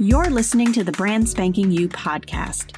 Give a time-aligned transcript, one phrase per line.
[0.00, 2.76] You're listening to the Brand Spanking You podcast.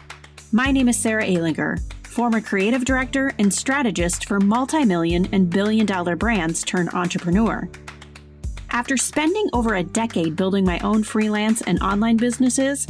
[0.52, 5.84] My name is Sarah Ehlinger, former creative director and strategist for multi million and billion
[5.84, 7.68] dollar brands turned entrepreneur.
[8.70, 12.86] After spending over a decade building my own freelance and online businesses,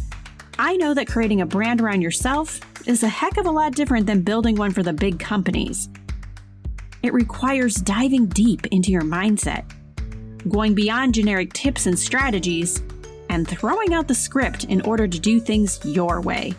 [0.61, 4.07] I know that creating a brand around yourself is a heck of a lot different
[4.07, 5.89] than building one for the big companies.
[7.03, 9.65] It requires diving deep into your mindset,
[10.49, 12.81] going beyond generic tips and strategies,
[13.31, 16.53] and throwing out the script in order to do things your way.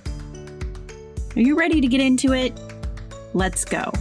[1.36, 2.58] Are you ready to get into it?
[3.34, 3.92] Let's go.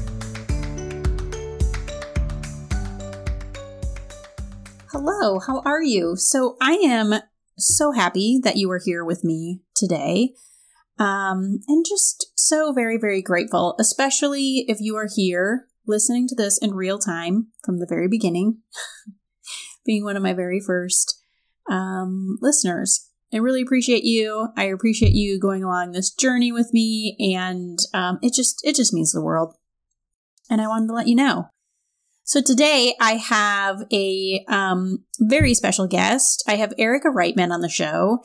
[4.92, 6.14] Hello, how are you?
[6.16, 7.14] So, I am
[7.58, 10.34] so happy that you are here with me today.
[10.98, 16.58] Um, and just so very, very grateful, especially if you are here listening to this
[16.58, 18.58] in real time from the very beginning,
[19.84, 21.19] being one of my very first
[21.70, 23.06] um, listeners.
[23.32, 24.48] I really appreciate you.
[24.56, 28.92] I appreciate you going along this journey with me, and um, it just it just
[28.92, 29.54] means the world.
[30.50, 31.46] And I wanted to let you know.
[32.24, 36.44] So today I have a um, very special guest.
[36.46, 38.18] I have Erica Reitman on the show,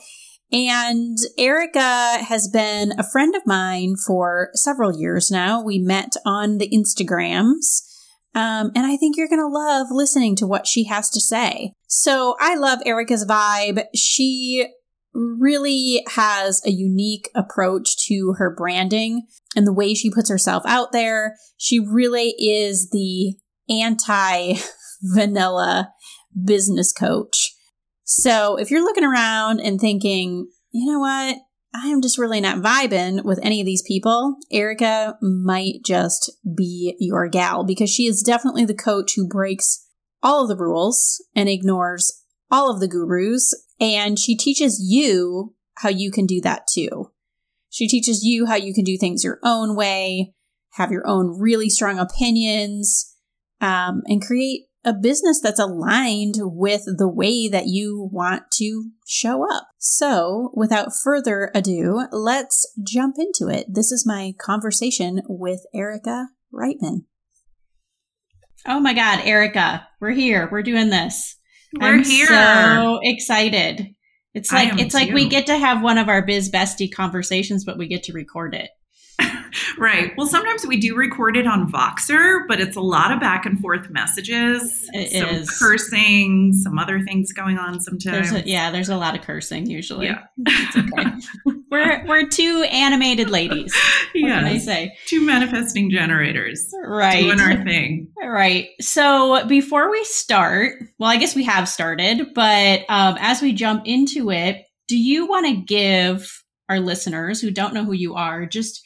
[0.52, 5.62] and Erica has been a friend of mine for several years now.
[5.62, 7.85] We met on the Instagrams.
[8.34, 11.72] Um, and I think you're going to love listening to what she has to say.
[11.86, 13.84] So I love Erica's vibe.
[13.94, 14.66] She
[15.14, 20.92] really has a unique approach to her branding and the way she puts herself out
[20.92, 21.36] there.
[21.56, 23.36] She really is the
[23.70, 24.54] anti
[25.02, 25.92] vanilla
[26.44, 27.54] business coach.
[28.04, 31.38] So if you're looking around and thinking, you know what?
[31.82, 34.36] I am just really not vibing with any of these people.
[34.50, 39.86] Erica might just be your gal because she is definitely the coach who breaks
[40.22, 43.54] all of the rules and ignores all of the gurus.
[43.78, 47.10] And she teaches you how you can do that too.
[47.68, 50.32] She teaches you how you can do things your own way,
[50.72, 53.14] have your own really strong opinions,
[53.60, 59.44] um, and create a business that's aligned with the way that you want to show
[59.44, 59.66] up.
[59.78, 63.66] So, without further ado, let's jump into it.
[63.68, 67.04] This is my conversation with Erica Reitman.
[68.66, 70.48] Oh my God, Erica, we're here.
[70.50, 71.36] We're doing this.
[71.78, 72.26] We're I'm here.
[72.26, 73.94] So excited.
[74.34, 77.64] It's like am it's like we get to have one of our biz bestie conversations,
[77.64, 78.70] but we get to record it.
[79.78, 80.12] Right.
[80.16, 83.58] Well, sometimes we do record it on Voxer, but it's a lot of back and
[83.58, 85.50] forth messages, It some is.
[85.58, 88.30] cursing, some other things going on sometimes.
[88.30, 90.06] There's a, yeah, there's a lot of cursing usually.
[90.06, 90.24] Yeah.
[90.46, 91.10] It's okay.
[91.70, 93.74] we're we're two animated ladies.
[94.14, 94.96] What can I say?
[95.06, 97.22] Two manifesting generators Right.
[97.22, 98.08] doing our thing.
[98.22, 98.68] Right.
[98.80, 103.82] So before we start, well, I guess we have started, but um, as we jump
[103.86, 108.44] into it, do you want to give our listeners who don't know who you are
[108.46, 108.82] just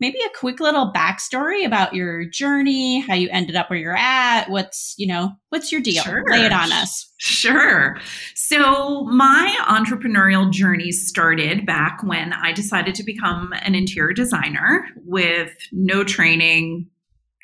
[0.00, 4.48] maybe a quick little backstory about your journey, how you ended up where you're at?
[4.48, 6.02] What's, you know, what's your deal?
[6.02, 6.24] Sure.
[6.28, 7.12] Lay it on us.
[7.18, 7.98] Sure.
[8.34, 15.52] So, my entrepreneurial journey started back when I decided to become an interior designer with
[15.72, 16.86] no training,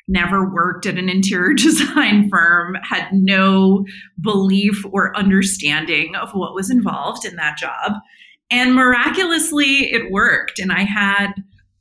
[0.07, 3.85] never worked at an interior design firm, had no
[4.19, 7.93] belief or understanding of what was involved in that job.
[8.51, 10.59] And miraculously, it worked.
[10.59, 11.31] And I had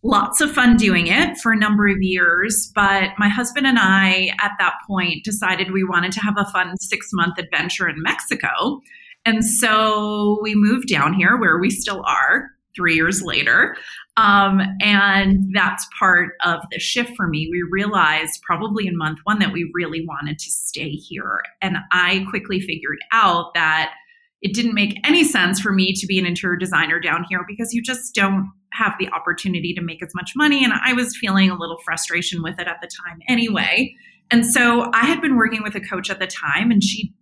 [0.02, 2.70] lots of fun doing it for a number of years.
[2.74, 6.76] But my husband and I, at that point, decided we wanted to have a fun
[6.78, 8.80] six month adventure in Mexico.
[9.24, 13.76] And so we moved down here where we still are three years later.
[14.16, 17.48] Um, and that's part of the shift for me.
[17.50, 21.42] We realized probably in month one that we really wanted to stay here.
[21.60, 23.94] And I quickly figured out that
[24.42, 27.74] it didn't make any sense for me to be an interior designer down here because
[27.74, 30.64] you just don't have the opportunity to make as much money.
[30.64, 33.94] And I was feeling a little frustration with it at the time anyway.
[34.30, 37.12] And so I had been working with a coach at the time, and she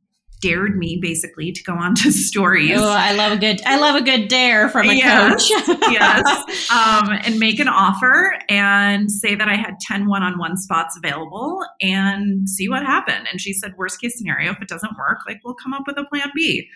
[0.41, 2.79] dared me basically to go on to stories.
[2.79, 5.79] Oh, I love a good I love a good dare from a Yes, coach.
[5.91, 6.71] yes.
[6.71, 10.97] Um, and make an offer and say that I had 10 one on one spots
[10.97, 13.27] available and see what happened.
[13.31, 15.99] And she said, worst case scenario, if it doesn't work, like we'll come up with
[15.99, 16.69] a plan B.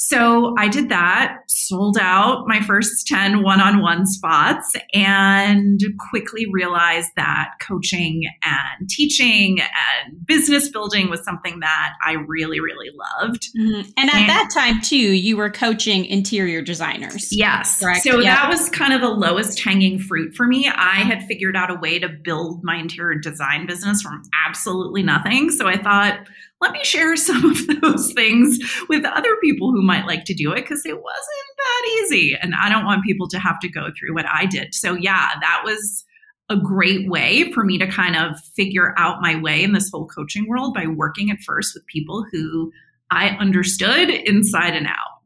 [0.00, 5.80] So I did that, sold out my first 10 one on one spots, and
[6.10, 12.90] quickly realized that coaching and teaching and business building was something that I really, really
[13.20, 13.48] loved.
[13.58, 13.92] Mhm.
[13.96, 17.28] And at And- that time too, you were coaching interior designers.
[17.32, 17.80] Yes.
[17.80, 18.02] Correct.
[18.04, 18.36] So Yeah.
[18.36, 20.68] that was kind of the lowest hanging fruit for me.
[20.68, 25.50] I had figured out a way to build my interior design business from absolutely nothing.
[25.50, 26.20] So I thought,
[26.60, 28.58] let me share some of those things
[28.88, 32.36] with other people who might like to do it because it wasn't that easy.
[32.40, 34.74] And I don't want people to have to go through what I did.
[34.74, 36.04] So, yeah, that was
[36.50, 40.06] a great way for me to kind of figure out my way in this whole
[40.06, 42.72] coaching world by working at first with people who
[43.10, 45.18] I understood inside and out.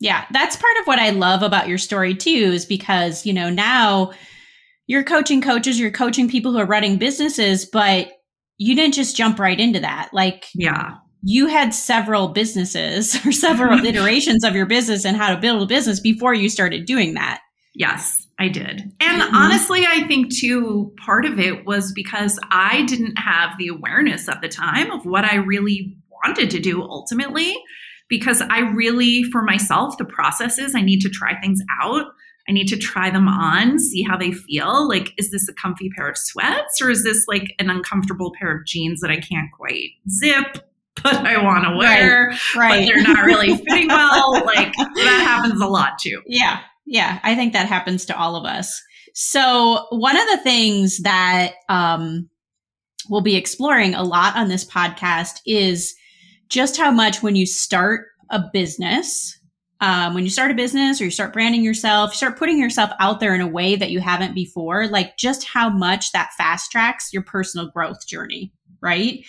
[0.00, 3.50] Yeah, that's part of what I love about your story too, is because, you know,
[3.50, 4.12] now
[4.86, 8.10] you're coaching coaches, you're coaching people who are running businesses, but
[8.62, 10.10] you didn't just jump right into that.
[10.12, 15.40] Like, yeah, you had several businesses or several iterations of your business and how to
[15.40, 17.40] build a business before you started doing that.
[17.74, 18.92] Yes, I did.
[19.00, 19.34] And mm-hmm.
[19.34, 24.42] honestly, I think too, part of it was because I didn't have the awareness at
[24.42, 27.56] the time of what I really wanted to do ultimately.
[28.08, 32.06] Because I really, for myself, the process is I need to try things out.
[32.48, 34.88] I need to try them on, see how they feel.
[34.88, 38.56] Like, is this a comfy pair of sweats or is this like an uncomfortable pair
[38.56, 40.58] of jeans that I can't quite zip?
[41.02, 42.80] but I want to wear, right, right.
[42.80, 44.32] but they're not really fitting well.
[44.44, 46.20] like that happens a lot too.
[46.26, 46.60] Yeah.
[46.86, 47.18] Yeah.
[47.22, 48.80] I think that happens to all of us.
[49.14, 52.28] So one of the things that um,
[53.08, 55.94] we'll be exploring a lot on this podcast is
[56.48, 59.38] just how much when you start a business,
[59.82, 62.92] um, when you start a business or you start branding yourself, you start putting yourself
[63.00, 66.70] out there in a way that you haven't before, like just how much that fast
[66.70, 69.24] tracks your personal growth journey, right?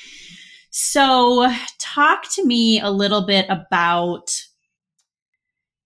[0.69, 4.29] So, talk to me a little bit about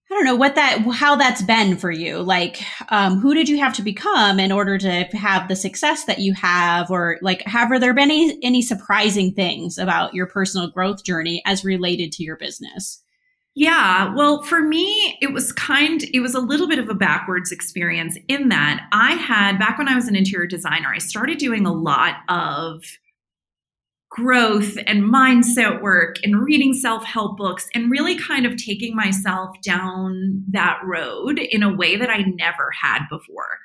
[0.09, 2.21] I don't know what that how that's been for you.
[2.21, 6.19] Like, um, who did you have to become in order to have the success that
[6.19, 11.05] you have, or like, have there been any any surprising things about your personal growth
[11.05, 13.01] journey as related to your business?
[13.59, 17.51] Yeah, well, for me, it was kind, it was a little bit of a backwards
[17.51, 21.65] experience in that I had, back when I was an interior designer, I started doing
[21.65, 22.83] a lot of
[24.11, 29.49] growth and mindset work and reading self help books and really kind of taking myself
[29.63, 33.57] down that road in a way that I never had before.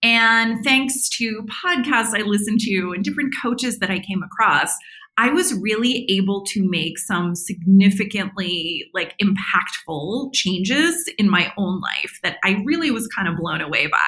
[0.00, 4.72] And thanks to podcasts I listened to and different coaches that I came across,
[5.20, 12.18] I was really able to make some significantly like impactful changes in my own life
[12.22, 13.98] that I really was kind of blown away by.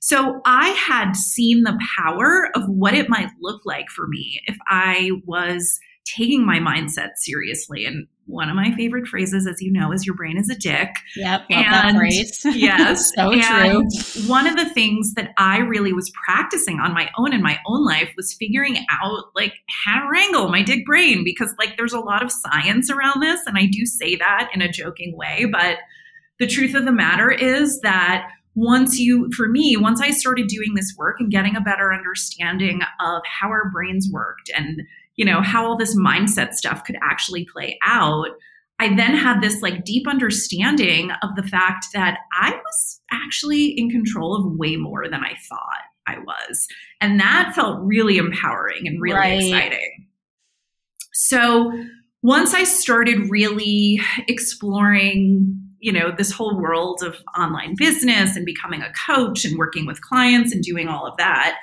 [0.00, 4.58] So I had seen the power of what it might look like for me if
[4.68, 7.86] I was taking my mindset seriously.
[7.86, 10.90] And one of my favorite phrases, as you know, is your brain is a dick.
[11.16, 12.40] Yep, love and that phrase.
[12.44, 14.28] yes, so and true.
[14.28, 17.84] One of the things that I really was practicing on my own in my own
[17.84, 19.54] life was figuring out like
[19.84, 23.40] how to wrangle my dick brain because like there's a lot of science around this,
[23.46, 25.78] and I do say that in a joking way, but
[26.38, 30.74] the truth of the matter is that once you, for me, once I started doing
[30.74, 34.82] this work and getting a better understanding of how our brains worked and,
[35.16, 38.28] you know, how all this mindset stuff could actually play out,
[38.78, 43.90] I then had this like deep understanding of the fact that I was actually in
[43.90, 46.66] control of way more than I thought I was.
[47.00, 49.40] And that felt really empowering and really right.
[49.40, 50.06] exciting.
[51.12, 51.72] So
[52.22, 58.82] once I started really exploring you know this whole world of online business and becoming
[58.82, 61.58] a coach and working with clients and doing all of that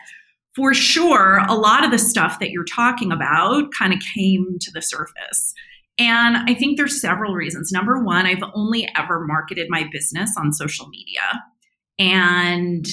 [0.59, 4.69] for sure a lot of the stuff that you're talking about kind of came to
[4.71, 5.53] the surface
[5.97, 10.51] and i think there's several reasons number one i've only ever marketed my business on
[10.51, 11.41] social media
[11.97, 12.87] and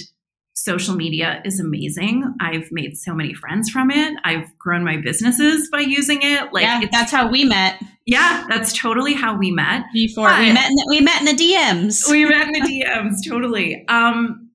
[0.56, 2.24] social media is amazing.
[2.40, 4.14] I've made so many friends from it.
[4.24, 6.52] I've grown my businesses by using it.
[6.52, 7.80] Like yeah, that's how we met.
[8.06, 9.84] Yeah, that's totally how we met.
[9.92, 12.10] Before but we met, in the, we met in the DMs.
[12.10, 13.86] We met in the DMs, totally.
[13.88, 14.45] Um,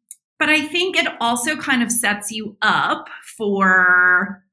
[0.42, 4.44] but I think it also kind of sets you up for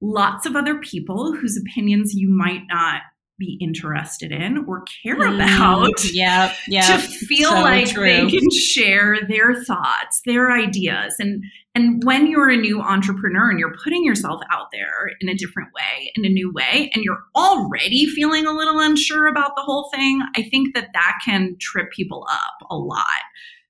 [0.00, 3.02] lots of other people whose opinions you might not
[3.38, 5.92] be interested in or care mm, about.
[6.12, 6.96] Yeah, yeah.
[6.96, 8.02] To feel so like true.
[8.02, 11.14] they can share their thoughts, their ideas.
[11.20, 11.44] And
[11.76, 15.68] and when you're a new entrepreneur and you're putting yourself out there in a different
[15.76, 19.90] way, in a new way, and you're already feeling a little unsure about the whole
[19.94, 23.04] thing, I think that that can trip people up a lot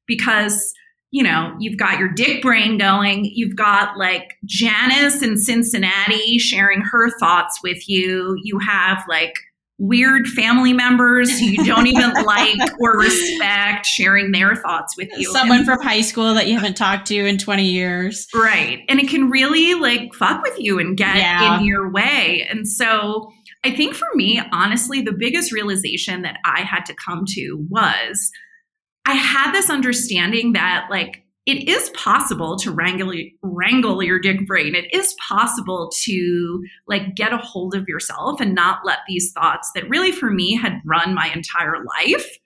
[0.06, 0.72] because
[1.10, 3.24] you know, you've got your dick brain going.
[3.24, 8.36] You've got like Janice in Cincinnati sharing her thoughts with you.
[8.42, 9.34] You have like
[9.78, 15.30] weird family members who you don't even like or respect sharing their thoughts with you.
[15.32, 18.26] Someone and, from high school that you haven't talked to in 20 years.
[18.34, 18.80] Right.
[18.88, 21.58] And it can really like fuck with you and get yeah.
[21.58, 22.46] in your way.
[22.50, 23.30] And so
[23.64, 28.30] I think for me, honestly, the biggest realization that I had to come to was
[29.06, 34.74] I had this understanding that like it is possible to wrangle wrangle your dick brain.
[34.74, 39.70] It is possible to like get a hold of yourself and not let these thoughts
[39.74, 42.38] that really for me had run my entire life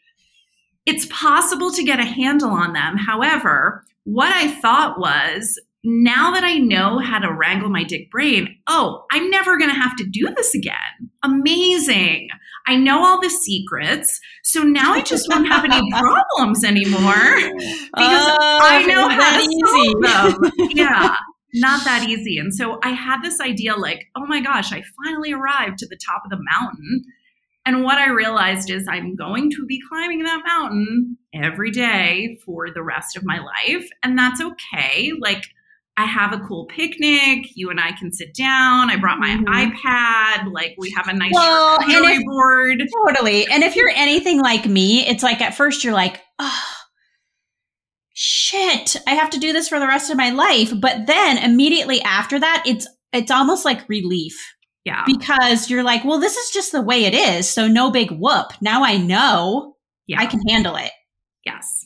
[0.87, 2.97] it's possible to get a handle on them.
[2.97, 8.57] However, what I thought was now that I know how to wrangle my dick brain,
[8.67, 10.75] oh, I'm never going to have to do this again.
[11.23, 12.29] Amazing.
[12.67, 14.21] I know all the secrets.
[14.43, 20.33] So now I just won't have any problems anymore because oh, I know how to
[20.33, 20.53] solve them.
[20.77, 21.17] yeah,
[21.55, 22.39] not that easy.
[22.39, 25.99] And so I had this idea like, oh my gosh, I finally arrived to the
[26.05, 27.05] top of the mountain.
[27.67, 32.71] And what I realized is I'm going to be climbing that mountain every day for
[32.71, 33.87] the rest of my life.
[34.03, 35.13] And that's okay.
[35.21, 35.45] Like,
[35.97, 37.47] I have a cool picnic.
[37.55, 38.91] You and I can sit down.
[38.91, 39.45] I brought my mm-hmm.
[39.45, 40.53] iPad.
[40.53, 41.79] Like we have a nice well,
[42.25, 42.83] board.
[43.07, 43.47] Totally.
[43.47, 46.63] And if you're anything like me, it's like at first you're like, oh,
[48.15, 50.73] shit, I have to do this for the rest of my life.
[50.81, 54.55] But then immediately after that, it's it's almost like relief.
[54.85, 55.05] Yeah.
[55.07, 57.49] Because you're like, well, this is just the way it is.
[57.49, 58.53] So no big whoop.
[58.63, 60.21] Now I know yeah.
[60.21, 60.91] I can handle it.
[61.45, 61.80] Yes.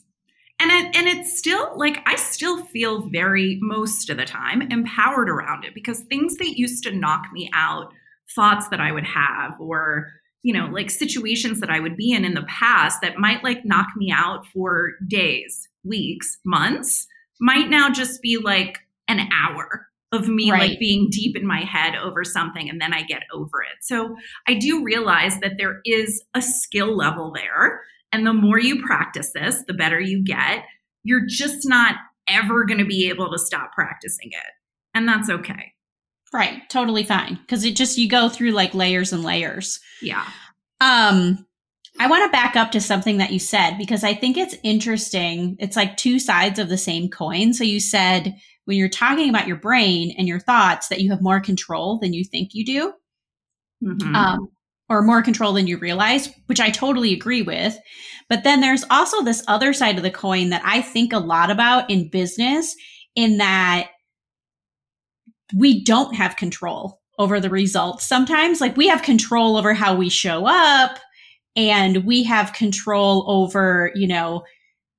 [0.61, 5.29] And it, and it's still like I still feel very most of the time empowered
[5.29, 7.93] around it because things that used to knock me out,
[8.35, 10.13] thoughts that I would have or
[10.45, 13.65] you know, like situations that I would be in in the past that might like
[13.65, 17.07] knock me out for days, weeks, months,
[17.41, 20.71] might now just be like an hour of me right.
[20.71, 23.83] like being deep in my head over something and then I get over it.
[23.83, 27.83] So I do realize that there is a skill level there.
[28.15, 30.63] And the more you practice this, the better you get.
[31.03, 31.97] You're just not
[32.29, 34.53] ever going to be able to stop practicing it.
[34.95, 35.73] And that's okay.
[36.33, 36.63] Right.
[36.71, 37.41] Totally fine.
[37.49, 39.81] Cause it just, you go through like layers and layers.
[40.01, 40.25] Yeah.
[40.81, 41.45] Um,
[41.99, 45.57] I want to back up to something that you said because I think it's interesting.
[45.59, 47.53] It's like two sides of the same coin.
[47.53, 51.21] So you said when you're talking about your brain and your thoughts that you have
[51.21, 52.93] more control than you think you do.
[53.83, 54.15] Mm-hmm.
[54.15, 54.49] Um,
[54.89, 57.77] or more control than you realize, which I totally agree with.
[58.29, 61.51] But then there's also this other side of the coin that I think a lot
[61.51, 62.75] about in business,
[63.15, 63.89] in that
[65.55, 68.07] we don't have control over the results.
[68.07, 70.99] Sometimes, like, we have control over how we show up
[71.55, 74.43] and we have control over, you know,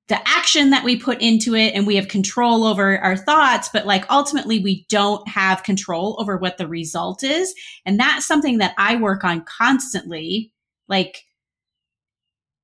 [0.08, 3.86] the action that we put into it and we have control over our thoughts, but
[3.86, 7.52] like ultimately we don't have control over what the result is.
[7.84, 10.52] And that's something that I work on constantly,
[10.88, 11.24] like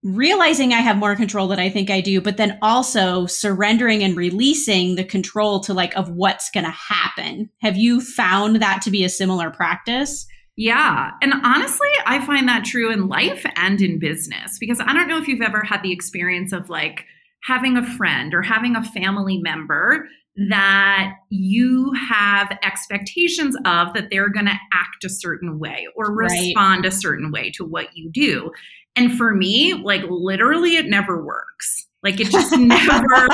[0.04, 4.16] realizing I have more control than I think I do, but then also surrendering and
[4.16, 7.50] releasing the control to like of what's going to happen.
[7.61, 10.26] Have you found that to be a similar practice?
[10.56, 11.11] Yeah.
[11.22, 15.18] And honestly, I find that true in life and in business because I don't know
[15.18, 17.06] if you've ever had the experience of like,
[17.44, 20.06] having a friend or having a family member
[20.49, 26.84] that you have expectations of that they're going to act a certain way or respond
[26.84, 26.92] right.
[26.92, 28.50] a certain way to what you do.
[28.96, 31.87] And for me, like literally, it never works.
[32.02, 33.28] Like it just never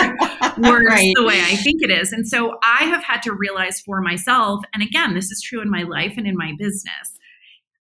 [0.59, 1.13] works right.
[1.15, 2.13] the way I think it is.
[2.13, 5.71] And so I have had to realize for myself, and again, this is true in
[5.71, 7.18] my life and in my business,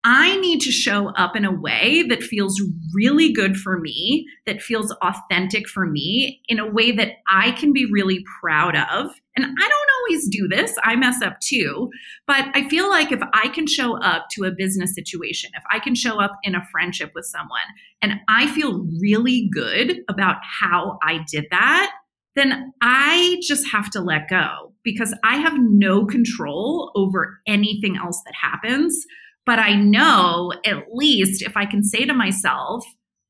[0.05, 2.61] I need to show up in a way that feels
[2.93, 7.73] really good for me, that feels authentic for me, in a way that I can
[7.73, 9.13] be really proud of.
[9.37, 11.89] And I don't always do this, I mess up too.
[12.27, 15.79] But I feel like if I can show up to a business situation, if I
[15.79, 17.61] can show up in a friendship with someone,
[18.03, 21.93] and I feel really good about how I did that,
[22.35, 28.21] then I just have to let go because I have no control over anything else
[28.25, 29.07] that happens.
[29.45, 32.85] But I know at least if I can say to myself,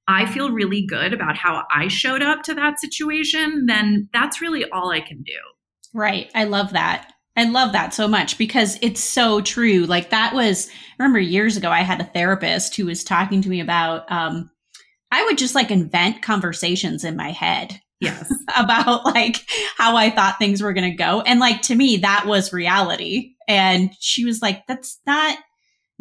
[0.08, 4.68] I feel really good about how I showed up to that situation, then that's really
[4.70, 5.32] all I can do.
[5.94, 6.30] Right.
[6.34, 7.12] I love that.
[7.36, 9.86] I love that so much because it's so true.
[9.86, 13.48] Like that was, I remember years ago, I had a therapist who was talking to
[13.48, 14.50] me about, um,
[15.10, 17.80] I would just like invent conversations in my head.
[18.00, 18.32] Yes.
[18.56, 19.36] about like
[19.78, 21.20] how I thought things were going to go.
[21.22, 23.34] And like to me, that was reality.
[23.48, 25.38] And she was like, that's not,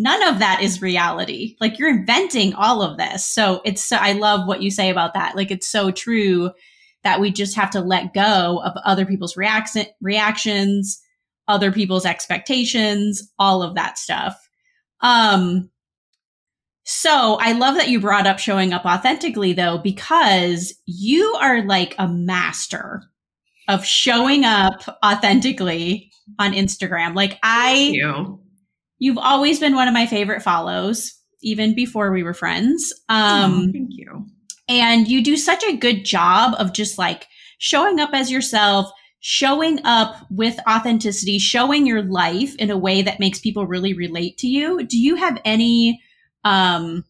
[0.01, 1.55] none of that is reality.
[1.61, 3.25] Like you're inventing all of this.
[3.25, 5.35] So it's, so, I love what you say about that.
[5.35, 6.51] Like it's so true
[7.03, 10.99] that we just have to let go of other people's reaction, reactions,
[11.47, 14.35] other people's expectations, all of that stuff.
[15.01, 15.69] Um,
[16.83, 21.93] so I love that you brought up showing up authentically though, because you are like
[21.99, 23.03] a master
[23.67, 27.15] of showing up authentically on Instagram.
[27.15, 27.91] Like I,
[29.01, 32.93] You've always been one of my favorite follows, even before we were friends.
[33.09, 34.27] Um, oh, thank you.
[34.69, 37.25] And you do such a good job of just like
[37.57, 43.19] showing up as yourself, showing up with authenticity, showing your life in a way that
[43.19, 44.85] makes people really relate to you.
[44.85, 45.99] Do you have any
[46.43, 47.03] um,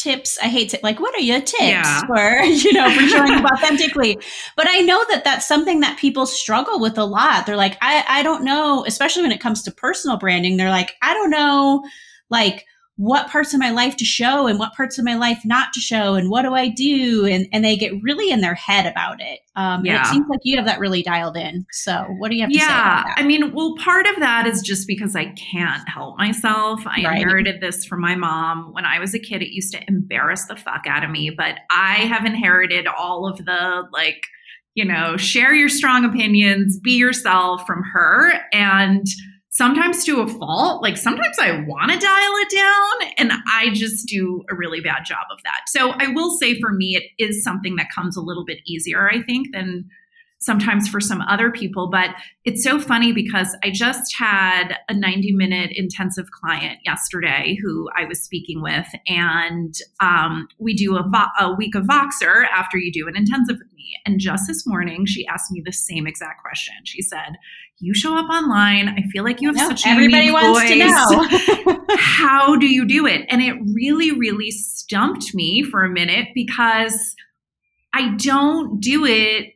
[0.00, 0.38] tips.
[0.42, 2.00] I hate to like, what are your tips Yeah.
[2.06, 4.18] for, you know, for showing up authentically?
[4.56, 7.46] But I know that that's something that people struggle with a lot.
[7.46, 10.56] They're like, I, I don't know, especially when it comes to personal branding.
[10.56, 11.84] They're like, I don't know,
[12.30, 12.66] like,
[13.00, 15.80] what parts of my life to show and what parts of my life not to
[15.80, 17.24] show and what do I do?
[17.24, 19.40] And, and they get really in their head about it.
[19.56, 20.02] Um, Yeah.
[20.02, 21.64] it seems like you have that really dialed in.
[21.72, 23.18] So what do you have to say yeah about that?
[23.18, 27.22] i mean well part of that is just because i can't help myself i Right.
[27.22, 30.56] inherited this from my mom when i was a kid it used to embarrass the
[30.56, 34.22] fuck out of me but i have inherited all of the like
[34.74, 39.06] you know share your strong opinions be yourself from her and
[39.60, 44.08] sometimes to a fault like sometimes i want to dial it down and i just
[44.08, 47.44] do a really bad job of that so i will say for me it is
[47.44, 49.84] something that comes a little bit easier i think than
[50.40, 51.88] sometimes for some other people.
[51.90, 52.10] But
[52.44, 58.06] it's so funny because I just had a 90 minute intensive client yesterday who I
[58.06, 62.90] was speaking with, and um, we do a, vo- a week of Voxer after you
[62.90, 63.58] do an intensive
[63.90, 64.00] me.
[64.06, 66.74] And just this morning, she asked me the same exact question.
[66.84, 67.36] She said,
[67.78, 68.88] "You show up online.
[68.88, 71.84] I feel like you have No, such a everybody unique wants voice to know.
[71.96, 73.26] how do you do it?
[73.28, 77.14] And it really, really stumped me for a minute because
[77.92, 79.54] I don't do it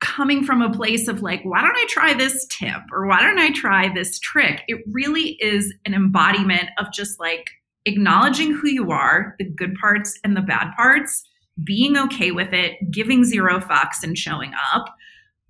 [0.00, 3.38] coming from a place of like, why don't I try this tip or why don't
[3.38, 4.62] I try this trick?
[4.66, 7.46] It really is an embodiment of just like
[7.86, 11.22] acknowledging who you are, the good parts and the bad parts,
[11.64, 14.86] being okay with it, giving zero fucks and showing up.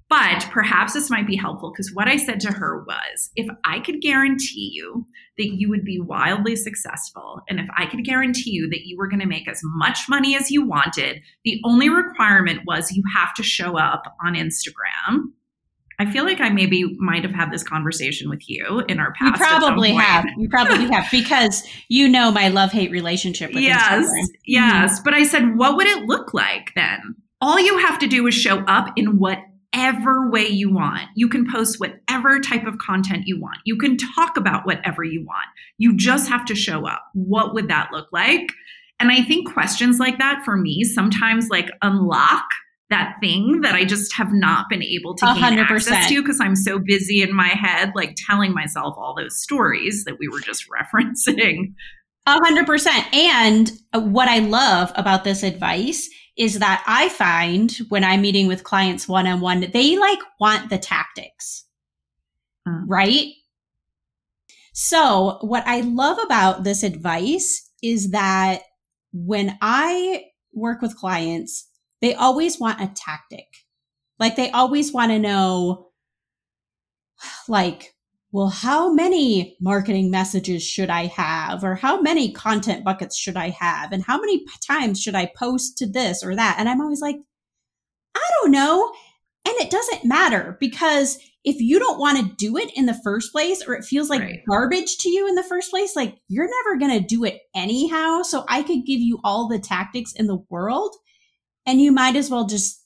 [0.08, 3.80] But perhaps this might be helpful because what I said to her was if I
[3.80, 5.06] could guarantee you
[5.38, 9.08] that you would be wildly successful, and if I could guarantee you that you were
[9.08, 13.32] going to make as much money as you wanted, the only requirement was you have
[13.36, 15.30] to show up on Instagram.
[15.98, 19.38] I feel like I maybe might have had this conversation with you in our past.
[19.38, 20.24] some probably have.
[20.36, 24.12] You probably have because you know my love hate relationship with yes,
[24.46, 24.94] yes.
[24.94, 25.04] Mm-hmm.
[25.04, 27.14] But I said, what would it look like then?
[27.40, 31.08] All you have to do is show up in whatever way you want.
[31.16, 33.58] You can post whatever type of content you want.
[33.64, 35.46] You can talk about whatever you want.
[35.78, 37.04] You just have to show up.
[37.14, 38.52] What would that look like?
[39.00, 42.44] And I think questions like that for me sometimes like unlock
[42.92, 46.22] that thing that I just have not been able to A gain hundred access to
[46.22, 50.28] because I'm so busy in my head, like telling myself all those stories that we
[50.28, 51.74] were just referencing.
[52.26, 53.12] A hundred percent.
[53.12, 58.64] And what I love about this advice is that I find when I'm meeting with
[58.64, 61.64] clients one on one, they like want the tactics,
[62.66, 62.84] Mm.
[62.86, 63.26] right?
[64.72, 68.62] So, what I love about this advice is that
[69.12, 70.24] when I
[70.54, 71.68] work with clients,
[72.02, 73.46] they always want a tactic.
[74.18, 75.88] Like they always want to know,
[77.48, 77.94] like,
[78.32, 81.64] well, how many marketing messages should I have?
[81.64, 83.92] Or how many content buckets should I have?
[83.92, 86.56] And how many times should I post to this or that?
[86.58, 87.16] And I'm always like,
[88.14, 88.92] I don't know.
[89.46, 93.32] And it doesn't matter because if you don't want to do it in the first
[93.32, 94.40] place or it feels like Right.
[94.48, 98.22] garbage to you in the first place, like you're never going to do it anyhow.
[98.22, 100.94] So I could give you all the tactics in the world
[101.66, 102.82] and you might as well just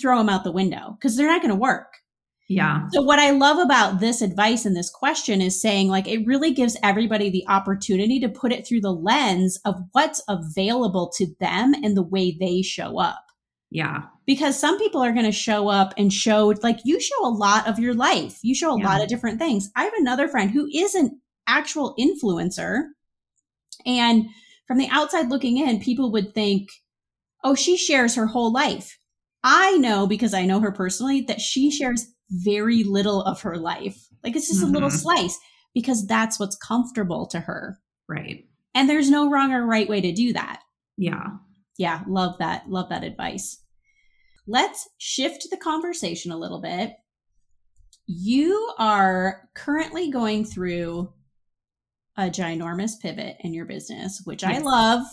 [0.00, 1.94] throw them out the window because they're not going to work.
[2.48, 2.88] Yeah.
[2.92, 6.52] So what I love about this advice and this question is saying like it really
[6.52, 11.74] gives everybody the opportunity to put it through the lens of what's available to them
[11.74, 13.22] and the way they show up.
[13.70, 14.04] Yeah.
[14.24, 17.68] Because some people are going to show up and show like you show a lot
[17.68, 18.38] of your life.
[18.42, 18.86] You show a Yeah.
[18.86, 19.70] lot of different things.
[19.76, 22.84] I have another friend who is an actual influencer
[23.84, 24.26] and
[24.66, 26.68] from the outside looking in people would think,
[27.44, 28.98] "Oh, she shares her whole life."
[29.44, 34.08] I know because I know her personally that she shares very little of her life.
[34.24, 35.00] Like it's just a little Mhm.
[35.00, 35.38] slice
[35.74, 37.78] because that's what's comfortable to her.
[38.08, 38.48] Right.
[38.74, 40.62] And there's no wrong or right way to do that.
[40.96, 41.36] Yeah.
[41.78, 42.68] Yeah, love that.
[42.68, 43.58] Love that advice.
[44.46, 46.96] Let's shift the conversation a little bit.
[48.06, 51.12] You are currently going through
[52.16, 55.04] a ginormous pivot in your business, which I love,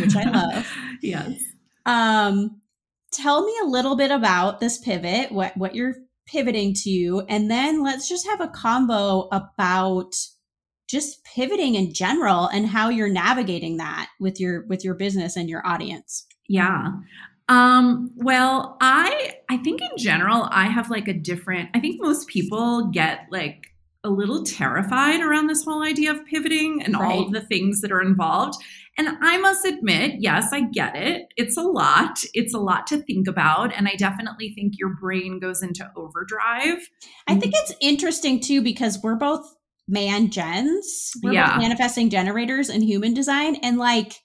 [0.00, 0.66] which I love.
[1.02, 1.40] yes.
[1.86, 2.60] Um,
[3.12, 5.94] tell me a little bit about this pivot, what what you're
[6.26, 10.14] pivoting to, and then let's just have a combo about
[10.88, 15.48] just pivoting in general and how you're navigating that with your with your business and
[15.48, 16.26] your audience.
[16.48, 16.92] Yeah.
[17.48, 22.28] Um, well, I I think in general I have like a different I think most
[22.28, 23.73] people get like
[24.04, 27.90] a little terrified around this whole idea of pivoting and all of the things that
[27.90, 28.62] are involved.
[28.96, 31.32] And I must admit, yes, I get it.
[31.36, 32.18] It's a lot.
[32.32, 36.88] It's a lot to think about and I definitely think your brain goes into overdrive.
[37.26, 39.56] I think it's interesting too because we're both
[39.88, 41.10] man gens.
[41.22, 41.52] We're Yeah.
[41.54, 43.56] both manifesting generators in human design.
[43.56, 44.20] And like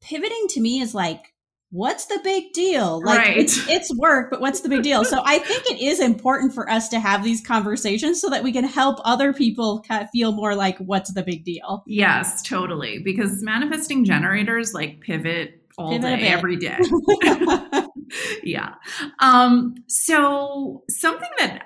[0.00, 1.22] pivoting to me is like
[1.70, 3.02] what's the big deal?
[3.04, 3.36] Like right.
[3.36, 5.04] it's, it's work, but what's the big deal?
[5.04, 8.52] So I think it is important for us to have these conversations so that we
[8.52, 11.84] can help other people kind of feel more like what's the big deal.
[11.86, 13.00] Yes, totally.
[13.00, 16.78] Because manifesting generators like pivot all pivot day, every day.
[18.42, 18.74] yeah.
[19.20, 21.62] Um, so something that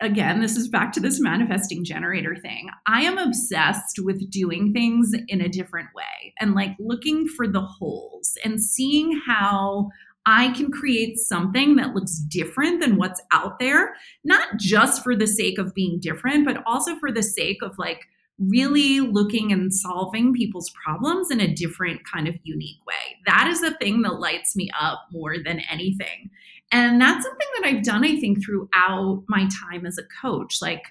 [0.00, 2.68] again, this is back to this manifesting generator thing.
[2.86, 7.60] I am obsessed with doing things in a different way and like looking for the
[7.60, 9.90] holes and seeing how
[10.26, 15.26] I can create something that looks different than what's out there, not just for the
[15.26, 18.00] sake of being different, but also for the sake of like
[18.38, 23.16] really looking and solving people's problems in a different kind of unique way.
[23.26, 26.30] That is the thing that lights me up more than anything.
[26.70, 30.58] And that's something that I've done, I think, throughout my time as a coach.
[30.60, 30.82] Like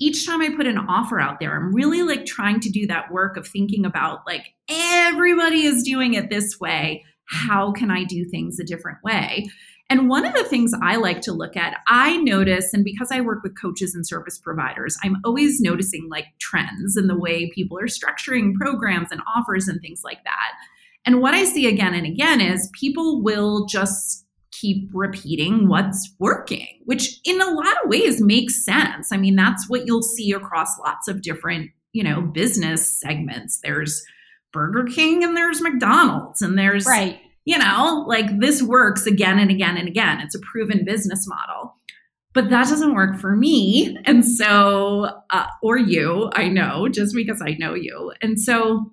[0.00, 3.12] each time I put an offer out there, I'm really like trying to do that
[3.12, 7.04] work of thinking about like everybody is doing it this way.
[7.26, 9.48] How can I do things a different way?
[9.90, 13.22] And one of the things I like to look at, I notice, and because I
[13.22, 17.78] work with coaches and service providers, I'm always noticing like trends in the way people
[17.78, 20.52] are structuring programs and offers and things like that.
[21.06, 24.26] And what I see again and again is people will just
[24.60, 29.12] keep repeating what's working, which in a lot of ways makes sense.
[29.12, 33.60] I mean, that's what you'll see across lots of different, you know, business segments.
[33.62, 34.02] There's
[34.52, 37.20] Burger King and there's McDonald's and there's right.
[37.44, 40.20] You know, like this works again and again and again.
[40.20, 41.76] It's a proven business model.
[42.34, 43.96] But that doesn't work for me.
[44.04, 48.12] And so, uh, or you, I know, just because I know you.
[48.20, 48.92] And so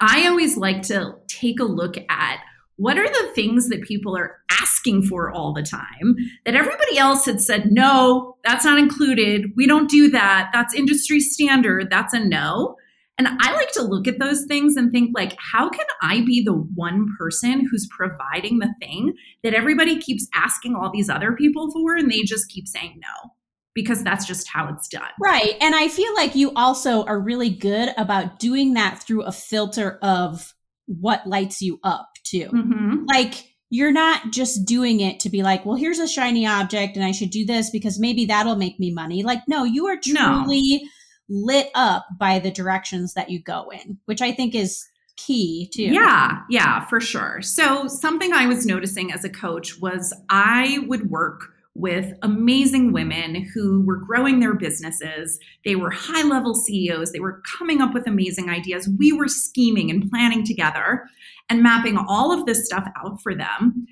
[0.00, 2.40] I always like to take a look at
[2.76, 7.24] what are the things that people are asking for all the time that everybody else
[7.24, 9.52] had said, no, that's not included.
[9.56, 10.50] We don't do that.
[10.52, 11.88] That's industry standard.
[11.90, 12.76] That's a no.
[13.18, 16.42] And I like to look at those things and think like, how can I be
[16.44, 21.70] the one person who's providing the thing that everybody keeps asking all these other people
[21.72, 23.30] for and they just keep saying no?
[23.72, 25.08] Because that's just how it's done.
[25.20, 25.54] Right.
[25.60, 29.98] And I feel like you also are really good about doing that through a filter
[30.02, 30.54] of
[30.86, 32.48] what lights you up too.
[32.52, 33.04] Mm-hmm.
[33.08, 37.04] Like you're not just doing it to be like, well, here's a shiny object and
[37.04, 39.22] I should do this because maybe that'll make me money.
[39.22, 40.88] Like, no, you are truly no.
[41.28, 45.82] lit up by the directions that you go in, which I think is key too.
[45.82, 47.42] Yeah, yeah, for sure.
[47.42, 53.34] So, something I was noticing as a coach was I would work with amazing women
[53.54, 55.38] who were growing their businesses.
[55.64, 57.12] They were high level CEOs.
[57.12, 58.88] They were coming up with amazing ideas.
[58.98, 61.04] We were scheming and planning together
[61.48, 63.86] and mapping all of this stuff out for them.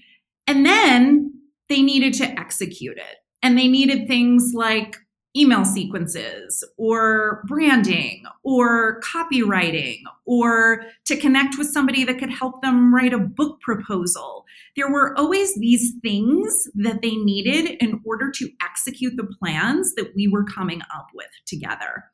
[0.46, 1.32] And then
[1.68, 3.16] they needed to execute it.
[3.42, 4.96] And they needed things like
[5.36, 12.94] email sequences or branding or copywriting or to connect with somebody that could help them
[12.94, 14.44] write a book proposal.
[14.76, 20.14] There were always these things that they needed in order to execute the plans that
[20.14, 22.04] we were coming up with together.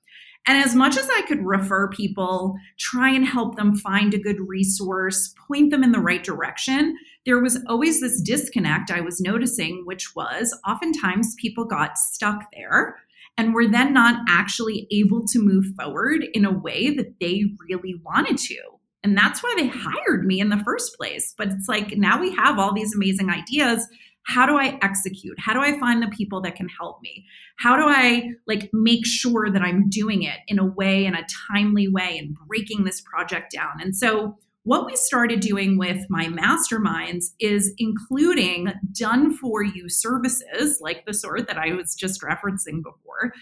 [0.47, 4.39] And as much as I could refer people, try and help them find a good
[4.41, 9.83] resource, point them in the right direction, there was always this disconnect I was noticing,
[9.85, 12.97] which was oftentimes people got stuck there
[13.41, 17.95] and were then not actually able to move forward in a way that they really
[18.05, 18.59] wanted to.
[19.03, 21.33] And that's why they hired me in the first place.
[21.39, 23.89] But it's like now we have all these amazing ideas
[24.25, 27.25] how do i execute how do i find the people that can help me
[27.59, 31.27] how do i like make sure that i'm doing it in a way in a
[31.51, 36.27] timely way and breaking this project down and so what we started doing with my
[36.27, 42.83] masterminds is including done for you services like the sort that i was just referencing
[42.83, 43.33] before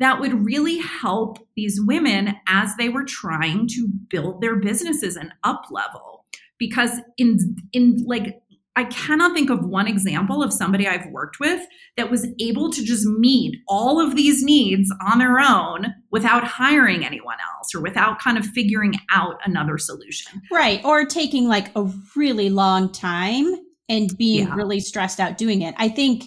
[0.00, 5.32] that would really help these women as they were trying to build their businesses and
[5.44, 6.24] up level.
[6.58, 8.40] Because in in like
[8.76, 12.82] I cannot think of one example of somebody I've worked with that was able to
[12.82, 18.20] just meet all of these needs on their own without hiring anyone else or without
[18.20, 20.42] kind of figuring out another solution.
[20.50, 20.84] Right.
[20.84, 23.46] Or taking like a really long time
[23.88, 24.54] and being yeah.
[24.54, 25.74] really stressed out doing it.
[25.78, 26.24] I think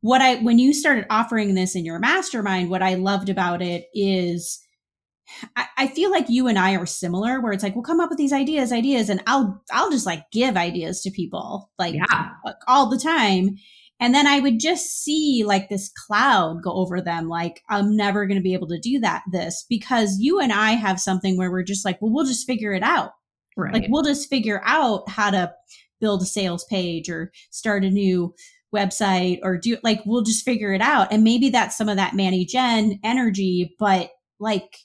[0.00, 3.86] what I, when you started offering this in your mastermind, what I loved about it
[3.94, 4.62] is
[5.56, 8.10] I, I feel like you and I are similar where it's like we'll come up
[8.10, 12.30] with these ideas, ideas, and I'll I'll just like give ideas to people like, yeah.
[12.44, 13.56] like all the time.
[14.02, 18.26] And then I would just see like this cloud go over them, like, I'm never
[18.26, 21.52] going to be able to do that, this, because you and I have something where
[21.52, 23.12] we're just like, well, we'll just figure it out.
[23.56, 23.72] Right.
[23.72, 25.52] Like, we'll just figure out how to
[26.00, 28.34] build a sales page or start a new
[28.74, 31.12] website or do like, we'll just figure it out.
[31.12, 34.10] And maybe that's some of that Manny Jen energy, but
[34.40, 34.78] like,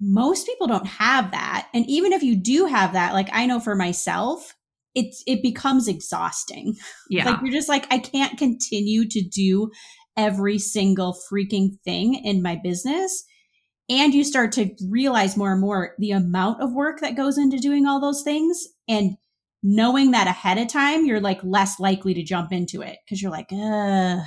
[0.00, 1.68] most people don't have that.
[1.74, 4.54] And even if you do have that, like I know for myself,
[4.94, 6.74] it's it becomes exhausting.
[7.10, 7.30] Yeah.
[7.30, 9.70] Like you're just like, I can't continue to do
[10.16, 13.24] every single freaking thing in my business.
[13.88, 17.58] And you start to realize more and more the amount of work that goes into
[17.58, 18.66] doing all those things.
[18.88, 19.16] And
[19.62, 23.30] knowing that ahead of time, you're like less likely to jump into it because you're
[23.30, 24.24] like, Ugh,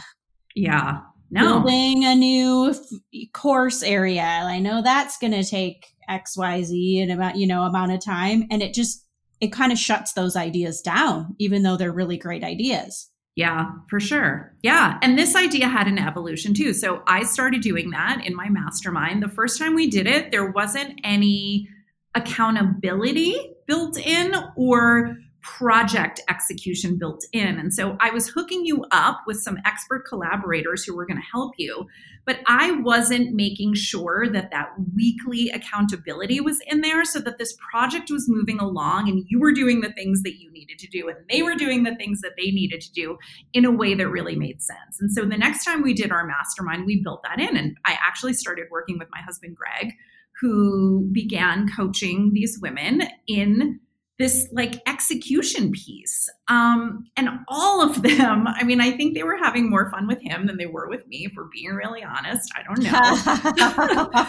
[0.56, 1.00] yeah.
[1.30, 1.60] No.
[1.60, 4.24] building a new f- course area.
[4.24, 8.04] I know that's going to take X, Y, Z and about, you know, amount of
[8.04, 8.46] time.
[8.50, 9.07] And it just,
[9.40, 13.10] it kind of shuts those ideas down, even though they're really great ideas.
[13.36, 14.56] Yeah, for sure.
[14.64, 14.98] Yeah.
[15.04, 16.74] And this idea had an evolution too.
[16.74, 19.22] So I started doing that in my mastermind.
[19.22, 21.70] The first time we did it, there wasn't any
[22.16, 27.60] accountability built in or project execution built in.
[27.60, 31.28] And so I was hooking you up with some expert collaborators who were going to
[31.32, 31.88] help you,
[32.26, 37.56] but I wasn't making sure that that weekly accountability was in there so that this
[37.72, 41.08] project was moving along and you were doing the things that you needed to do
[41.08, 43.18] and they were doing the things that they needed to do
[43.54, 45.00] in a way that really made sense.
[45.00, 47.98] And so the next time we did our mastermind, we built that in and I
[48.06, 49.94] actually started working with my husband Greg
[50.42, 53.80] who began coaching these women in
[54.20, 56.30] this like execution piece.
[56.48, 60.22] Um, and all of them, I mean, I think they were having more fun with
[60.22, 62.52] him than they were with me, for being really honest.
[62.56, 62.84] I don't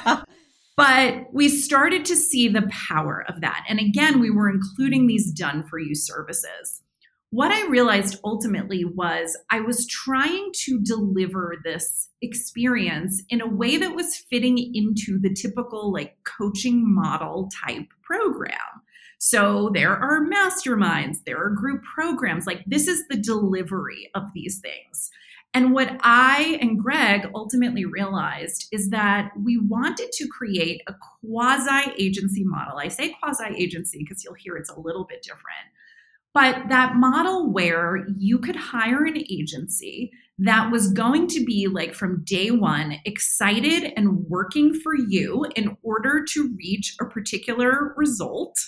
[0.06, 0.22] know.
[0.76, 3.64] but we started to see the power of that.
[3.68, 6.82] And again, we were including these done for you services.
[7.30, 13.76] What I realized ultimately was I was trying to deliver this experience in a way
[13.76, 18.77] that was fitting into the typical like coaching model type program.
[19.18, 22.46] So there are masterminds, there are group programs.
[22.46, 25.10] Like this is the delivery of these things.
[25.54, 31.92] And what I and Greg ultimately realized is that we wanted to create a quasi
[31.98, 32.78] agency model.
[32.78, 35.66] I say quasi agency because you'll hear it's a little bit different.
[36.34, 41.94] But that model where you could hire an agency that was going to be like
[41.94, 48.60] from day one excited and working for you in order to reach a particular result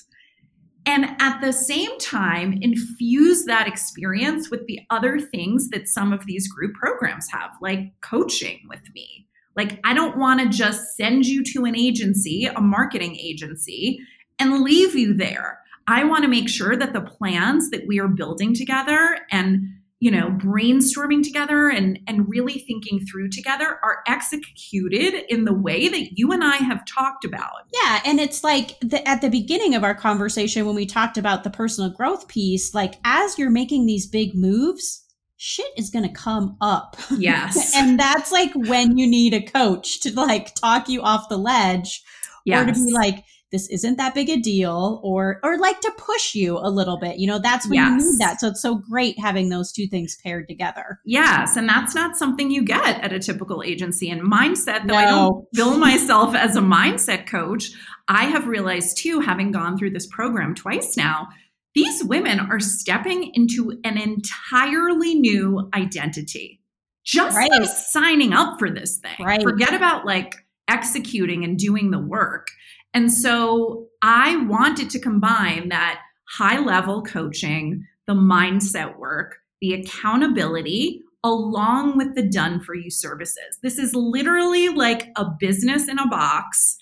[0.86, 6.26] and at the same time infuse that experience with the other things that some of
[6.26, 9.26] these group programs have like coaching with me.
[9.56, 14.00] Like i don't want to just send you to an agency a marketing agency
[14.38, 15.58] and leave you there.
[15.86, 19.60] I want to make sure that the plans that we are building together and
[20.00, 25.88] you know brainstorming together and and really thinking through together are executed in the way
[25.88, 27.66] that you and I have talked about.
[27.72, 31.44] Yeah, and it's like the, at the beginning of our conversation when we talked about
[31.44, 35.04] the personal growth piece, like as you're making these big moves,
[35.36, 36.96] shit is going to come up.
[37.16, 37.72] Yes.
[37.76, 42.02] and that's like when you need a coach to like talk you off the ledge
[42.44, 42.62] yes.
[42.62, 46.34] or to be like this isn't that big a deal or or like to push
[46.34, 48.02] you a little bit you know that's when yes.
[48.02, 51.68] you need that so it's so great having those two things paired together yes and
[51.68, 54.96] that's not something you get at a typical agency and mindset though no.
[54.96, 57.70] i don't bill myself as a mindset coach
[58.08, 61.28] i have realized too having gone through this program twice now
[61.74, 66.60] these women are stepping into an entirely new identity
[67.04, 67.64] just right.
[67.64, 69.42] signing up for this thing right.
[69.42, 70.36] forget about like
[70.68, 72.48] executing and doing the work
[72.94, 81.03] and so I wanted to combine that high level coaching, the mindset work, the accountability,
[81.22, 83.59] along with the done for you services.
[83.62, 86.76] This is literally like a business in a box.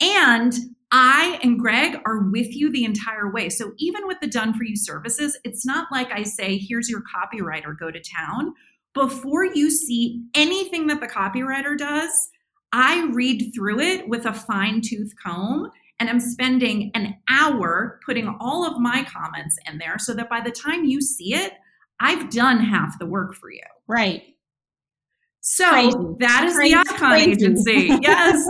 [0.00, 0.52] And
[0.90, 3.48] I and Greg are with you the entire way.
[3.48, 7.02] So even with the done for you services, it's not like I say, here's your
[7.02, 8.52] copywriter, go to town.
[8.94, 12.28] Before you see anything that the copywriter does,
[12.76, 18.36] I read through it with a fine tooth comb and I'm spending an hour putting
[18.40, 21.52] all of my comments in there so that by the time you see it,
[22.00, 23.62] I've done half the work for you.
[23.86, 24.24] Right.
[25.40, 25.98] So crazy.
[26.18, 26.74] that is crazy.
[26.74, 27.30] the icon crazy.
[27.30, 27.88] agency.
[28.02, 28.48] Yes.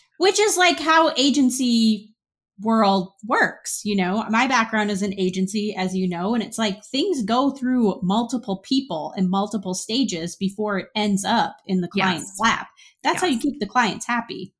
[0.16, 2.14] Which is like how agency
[2.60, 3.82] world works.
[3.84, 7.50] You know, my background is an agency, as you know, and it's like things go
[7.50, 12.40] through multiple people and multiple stages before it ends up in the client's yes.
[12.40, 12.68] lap.
[13.02, 13.20] That's yes.
[13.22, 14.52] how you keep the clients happy.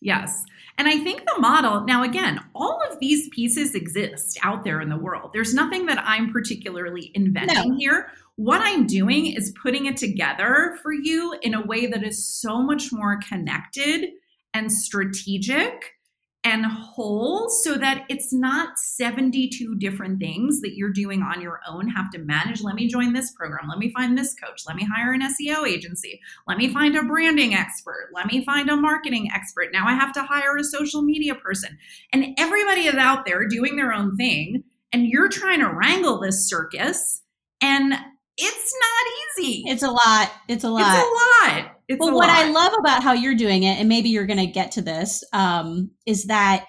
[0.00, 0.44] Yes.
[0.76, 4.88] And I think the model, now again, all of these pieces exist out there in
[4.88, 5.30] the world.
[5.32, 7.76] There's nothing that I'm particularly inventing no.
[7.76, 8.12] here.
[8.36, 12.62] What I'm doing is putting it together for you in a way that is so
[12.62, 14.10] much more connected
[14.54, 15.97] and strategic
[16.44, 21.88] and whole so that it's not 72 different things that you're doing on your own
[21.88, 23.68] have to manage let me join this program.
[23.68, 24.62] Let me find this coach.
[24.66, 26.20] Let me hire an SEO agency.
[26.46, 28.10] Let me find a branding expert.
[28.14, 29.72] Let me find a marketing expert.
[29.72, 31.76] Now I have to hire a social media person.
[32.12, 36.48] And everybody is out there doing their own thing and you're trying to wrangle this
[36.48, 37.22] circus
[37.60, 37.94] and
[38.38, 42.28] it's not easy it's a lot it's a lot it's a lot it's well, what
[42.28, 42.36] lot.
[42.36, 45.24] I love about how you're doing it, and maybe you're going to get to this,
[45.32, 46.66] um, is that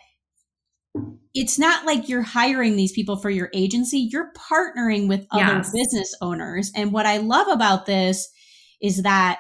[1.34, 4.00] it's not like you're hiring these people for your agency.
[4.12, 5.72] You're partnering with other yes.
[5.72, 6.72] business owners.
[6.74, 8.30] And what I love about this
[8.82, 9.40] is that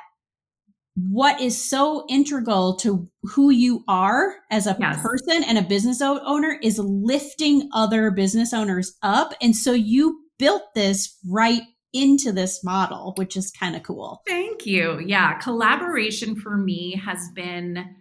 [0.95, 5.01] what is so integral to who you are as a yes.
[5.01, 9.33] person and a business owner is lifting other business owners up.
[9.41, 11.61] And so you built this right
[11.93, 14.21] into this model, which is kind of cool.
[14.27, 14.99] Thank you.
[14.99, 17.95] Yeah, collaboration for me has been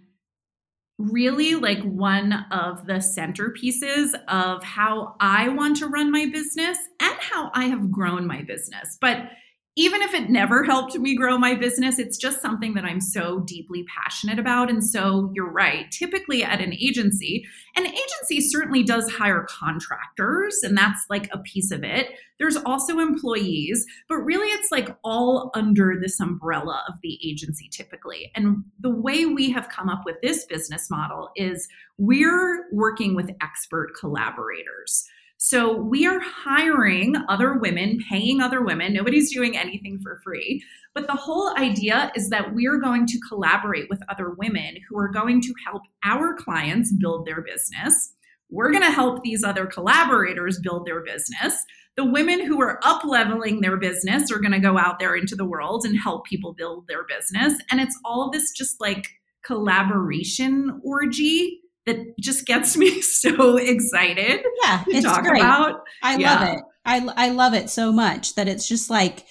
[0.99, 7.15] really like one of the centerpieces of how I want to run my business and
[7.21, 8.99] how I have grown my business.
[9.01, 9.31] But
[9.79, 13.39] even if it never helped me grow my business, it's just something that I'm so
[13.47, 14.69] deeply passionate about.
[14.69, 15.89] And so you're right.
[15.93, 21.71] Typically at an agency, an agency certainly does hire contractors, and that's like a piece
[21.71, 22.09] of it.
[22.41, 28.33] There's also employees, but really it's like all under this umbrella of the agency typically.
[28.35, 33.31] And the way we have come up with this business model is we're working with
[33.41, 35.05] expert collaborators.
[35.41, 38.93] So we are hiring other women, paying other women.
[38.93, 40.65] Nobody's doing anything for free.
[40.95, 45.09] But the whole idea is that we're going to collaborate with other women who are
[45.09, 48.15] going to help our clients build their business.
[48.51, 51.65] We're going to help these other collaborators build their business.
[51.95, 55.37] The women who are up leveling their business are going to go out there into
[55.37, 57.55] the world and help people build their business.
[57.71, 59.07] And it's all this just like
[59.45, 65.41] collaboration orgy that just gets me so excited yeah, to talk great.
[65.41, 65.81] about.
[66.03, 66.35] I yeah.
[66.35, 66.65] love it.
[66.85, 69.27] I, I love it so much that it's just like,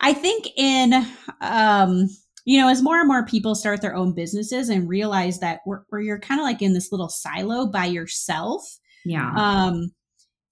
[0.00, 1.06] I think in,
[1.40, 2.08] um,
[2.44, 5.80] you know, as more and more people start their own businesses and realize that we're,
[5.88, 8.62] where you're kind of like in this little silo by yourself.
[9.04, 9.32] Yeah.
[9.34, 9.92] Um,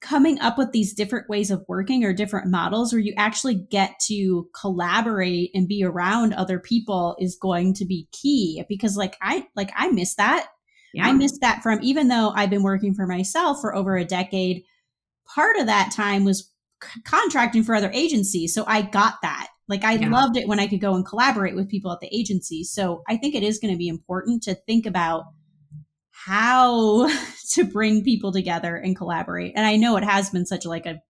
[0.01, 3.95] coming up with these different ways of working or different models where you actually get
[4.07, 9.47] to collaborate and be around other people is going to be key because like I
[9.57, 10.49] like I miss that
[10.95, 11.07] yeah.
[11.07, 14.63] I missed that from, even though I've been working for myself for over a decade,
[15.35, 16.51] part of that time was
[16.83, 18.55] c- contracting for other agencies.
[18.55, 19.49] So I got that.
[19.69, 20.11] Like I yeah.
[20.11, 22.65] loved it when I could go and collaborate with people at the agency.
[22.65, 25.25] So I think it is going to be important to think about
[26.11, 27.09] how
[27.53, 29.53] to bring people together and collaborate.
[29.57, 31.01] And I know it has been such like a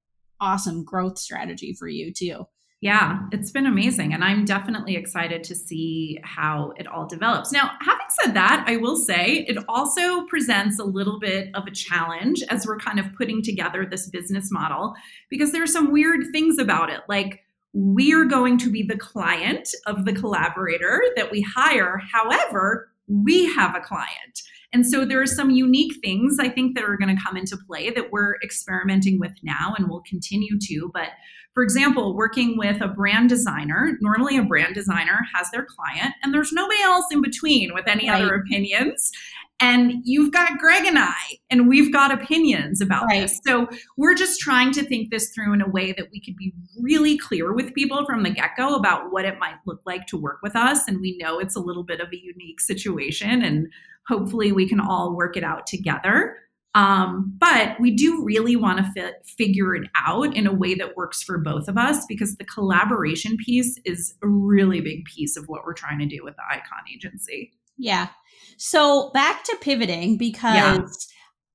[0.41, 2.47] awesome growth strategy for you too.
[2.85, 4.13] Yeah, it's been amazing.
[4.13, 7.51] And I'm definitely excited to see how it all develops.
[7.51, 11.71] Now, having said that, I will say it also presents a little bit of a
[11.71, 14.93] challenge as we're kind of putting together this business model
[15.31, 17.01] because there are some weird things about it.
[17.09, 17.41] Like,
[17.73, 22.03] we're going to be the client of the collaborator that we hire.
[22.13, 24.43] However, we have a client.
[24.73, 27.57] And so there are some unique things I think that are going to come into
[27.57, 30.91] play that we're experimenting with now and will continue to.
[30.93, 31.11] But
[31.55, 36.35] for example, working with a brand designer, normally a brand designer has their client and
[36.35, 38.21] there's nobody else in between with any right.
[38.21, 39.13] other opinions.
[39.61, 41.15] And you've got Greg and I,
[41.49, 43.23] and we've got opinions about right.
[43.23, 43.41] this.
[43.47, 46.53] So we're just trying to think this through in a way that we could be
[46.81, 50.17] really clear with people from the get go about what it might look like to
[50.17, 50.89] work with us.
[50.89, 53.69] And we know it's a little bit of a unique situation, and
[54.09, 56.37] hopefully we can all work it out together.
[56.75, 60.97] Um, but we do really want to fit, figure it out in a way that
[60.97, 65.45] works for both of us because the collaboration piece is a really big piece of
[65.47, 67.53] what we're trying to do with the Icon agency.
[67.77, 68.09] Yeah.
[68.57, 70.79] So back to pivoting because yeah.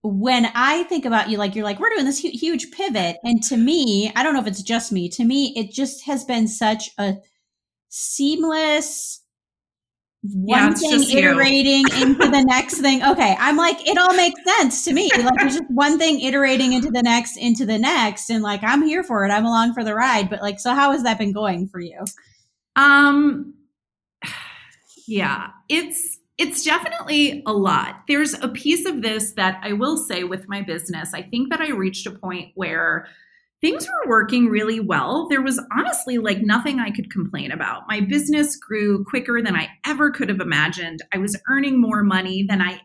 [0.02, 3.18] when I think about you, like you're like, we're doing this huge pivot.
[3.24, 6.24] And to me, I don't know if it's just me, to me, it just has
[6.24, 7.16] been such a
[7.90, 9.24] seamless
[10.22, 13.02] one yeah, thing iterating into the next thing.
[13.04, 15.10] Okay, I'm like, it all makes sense to me.
[15.18, 18.82] Like, there's just one thing iterating into the next, into the next, and like, I'm
[18.82, 19.32] here for it.
[19.32, 20.30] I'm along for the ride.
[20.30, 22.04] But like, so how has that been going for you?
[22.76, 23.54] Um,
[25.10, 28.04] yeah, it's it's definitely a lot.
[28.08, 31.14] There's a piece of this that I will say with my business.
[31.14, 33.08] I think that I reached a point where
[33.60, 35.28] things were working really well.
[35.28, 37.84] There was honestly like nothing I could complain about.
[37.90, 41.02] My business grew quicker than I ever could have imagined.
[41.14, 42.80] I was earning more money than I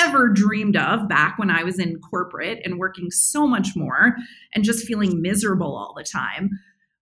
[0.00, 4.16] ever dreamed of back when I was in corporate and working so much more
[4.52, 6.50] and just feeling miserable all the time.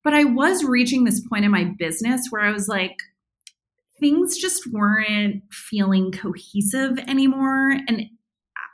[0.04, 2.94] But I was reaching this point in my business where I was like,
[4.00, 7.72] things just weren't feeling cohesive anymore.
[7.88, 8.06] And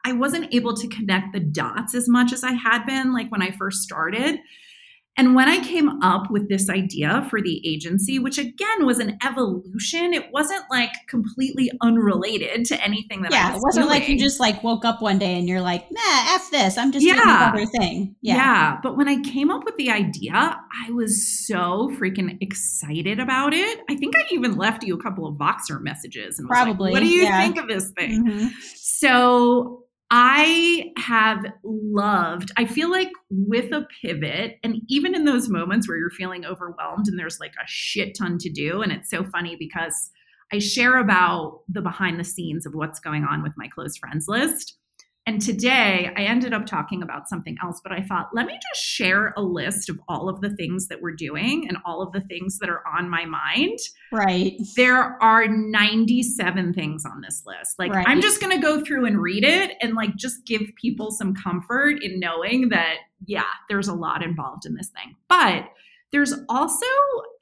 [0.04, 3.42] I wasn't able to connect the dots as much as I had been like when
[3.42, 4.40] I first started.
[5.18, 9.18] And when I came up with this idea for the agency, which again was an
[9.22, 14.00] evolution, it wasn't like completely unrelated to anything that yeah, I was it wasn't doing.
[14.00, 16.78] like you just like woke up one day and you're like, nah, F this.
[16.78, 17.52] I'm just doing Yeah.
[17.52, 18.16] this other thing.
[18.22, 18.36] Yeah.
[18.36, 18.78] Yeah.
[18.82, 23.80] But when I came up with the idea, I was so freaking excited about it.
[23.90, 26.92] I think I even left you a couple of Voxer messages and was like, Probably,
[26.92, 27.42] what do you yeah.
[27.42, 28.24] think of this thing?
[28.26, 28.50] Mhm.
[28.76, 29.84] So
[30.14, 35.96] I have loved, I feel like with a pivot, and even in those moments where
[35.96, 39.56] you're feeling overwhelmed and there's like a shit ton to do, and it's so funny
[39.58, 40.10] because
[40.52, 44.26] I share about the behind the scenes of what's going on with my close friends
[44.28, 44.76] list.
[45.24, 48.84] And today I ended up talking about something else, but I thought, let me just
[48.84, 52.22] share a list of all of the things that we're doing and all of the
[52.22, 53.78] things that are on my mind
[54.10, 54.54] Right.
[54.74, 57.78] there are 97 things on this list.
[57.78, 58.06] Like, Right.
[58.08, 61.34] I'm just going to go through and read it and, like, just give people some
[61.34, 65.14] comfort in knowing that, yeah, there's a lot involved in this thing.
[65.28, 65.66] But
[66.10, 66.86] there's also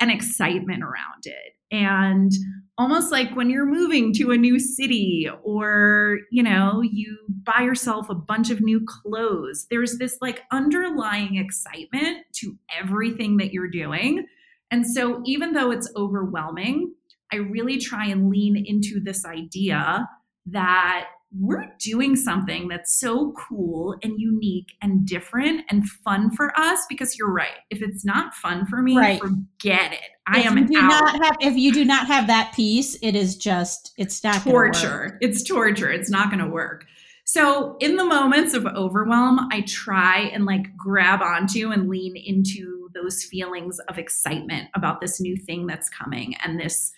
[0.00, 1.56] an excitement around it.
[1.70, 2.32] And
[2.78, 8.08] almost like when you're moving to a new city or, you know, you buy yourself
[8.08, 14.26] a bunch of new clothes, there's this like underlying excitement to everything that you're doing.
[14.70, 16.94] And so, even though it's overwhelming,
[17.32, 20.08] I really try and lean into this idea
[20.46, 21.06] that
[21.38, 27.16] we're doing something that's so cool and unique and different and fun for us because
[27.16, 27.58] you're right.
[27.70, 29.20] If it's not fun for me, Right.
[29.20, 30.00] forget it.
[30.26, 30.88] I if am you do out.
[30.88, 35.18] not have if you do not have that piece, it is just it's not torture.
[35.20, 35.90] It's torture.
[35.90, 36.84] It's not going to work.
[37.24, 42.88] So, in the moments of overwhelm, I try and like grab onto and lean into
[42.92, 46.34] those feelings of excitement about this new thing that's coming.
[46.42, 46.90] And this,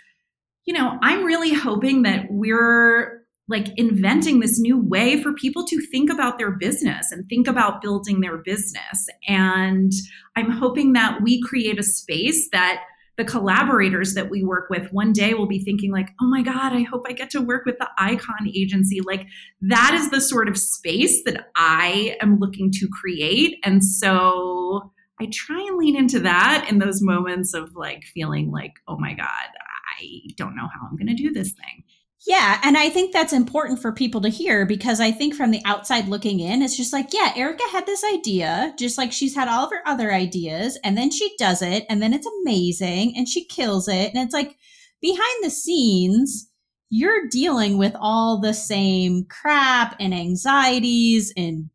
[0.64, 3.21] you know, I'm really hoping that we're
[3.52, 7.82] like inventing this new way for people to think about their business and think about
[7.82, 9.06] building their business.
[9.28, 9.92] And
[10.34, 12.82] I'm hoping that we create a space that
[13.18, 16.72] the collaborators that we work with one day will be thinking like oh my god
[16.72, 19.00] i hope i get to work with the icon agency.
[19.02, 19.26] Like
[19.60, 23.58] that is the sort of space that i am looking to create.
[23.64, 24.90] And so
[25.20, 29.12] i try and lean into that in those moments of like feeling like oh my
[29.12, 29.48] god
[30.00, 31.84] i don't know how i'm going to do this thing
[32.24, 35.62] Yeah, and I think that's important for people to hear because I think from the
[35.64, 39.48] outside looking in, it's just like, yeah, Erica had this idea, just like she's had
[39.48, 43.28] all of her other ideas, and then she does it, and then it's amazing, and
[43.28, 44.14] she kills it.
[44.14, 44.56] And it's like
[45.00, 46.48] behind the scenes,
[46.90, 51.70] you're dealing with all the same crap and anxieties and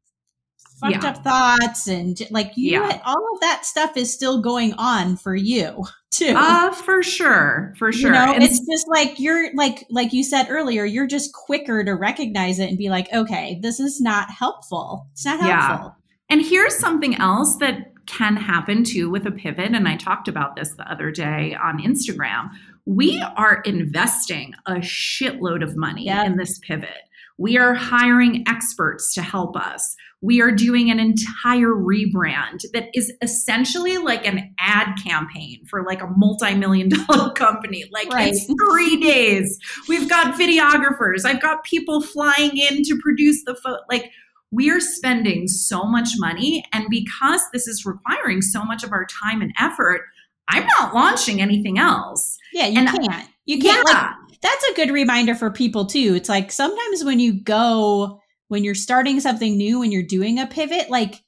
[0.79, 1.09] fucked Yeah.
[1.09, 3.01] up thoughts and like you Yeah.
[3.05, 7.91] all of that stuff is still going on for you too uh for sure for
[7.91, 11.33] sure you know And it's just like you're like like you said earlier you're just
[11.33, 15.67] quicker to recognize it and be like okay this is not helpful it's not Yeah.
[15.67, 15.95] helpful
[16.29, 19.73] And here's something else that can happen too with a pivot.
[19.75, 22.49] And I talked about this the other day on Instagram.
[22.85, 26.25] We are investing a shitload of money Yep.
[26.25, 27.03] in this pivot.
[27.37, 29.95] We are hiring experts to help us.
[30.21, 36.01] We are doing an entire rebrand that is essentially like an ad campaign for like
[36.01, 37.83] a multi-million dollar company.
[37.91, 38.33] Like Right.
[38.33, 39.59] it's three days.
[39.87, 41.23] We've got videographers.
[41.25, 43.79] I've got people flying in to produce the photo.
[43.91, 44.09] Like
[44.51, 46.65] we are spending so much money.
[46.73, 50.01] And because this is requiring so much of our time and effort,
[50.49, 52.37] I'm not launching anything else.
[52.53, 53.93] yeah you And- can't you can't yeah.
[53.93, 58.63] like that's a good reminder for people too it's like sometimes when you go when
[58.63, 61.23] you're starting something new when you're doing a pivot like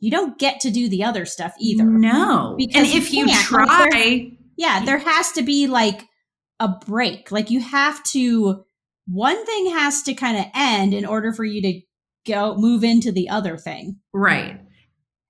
[0.00, 2.56] you don't get to do the other stuff either No.
[2.58, 3.44] Because and if you can't.
[3.44, 6.06] try, Like, yeah there has to be like
[6.60, 8.64] a break like you have to
[9.06, 11.80] one thing has to kind of end in order for you to
[12.26, 14.60] go move into the other thing right.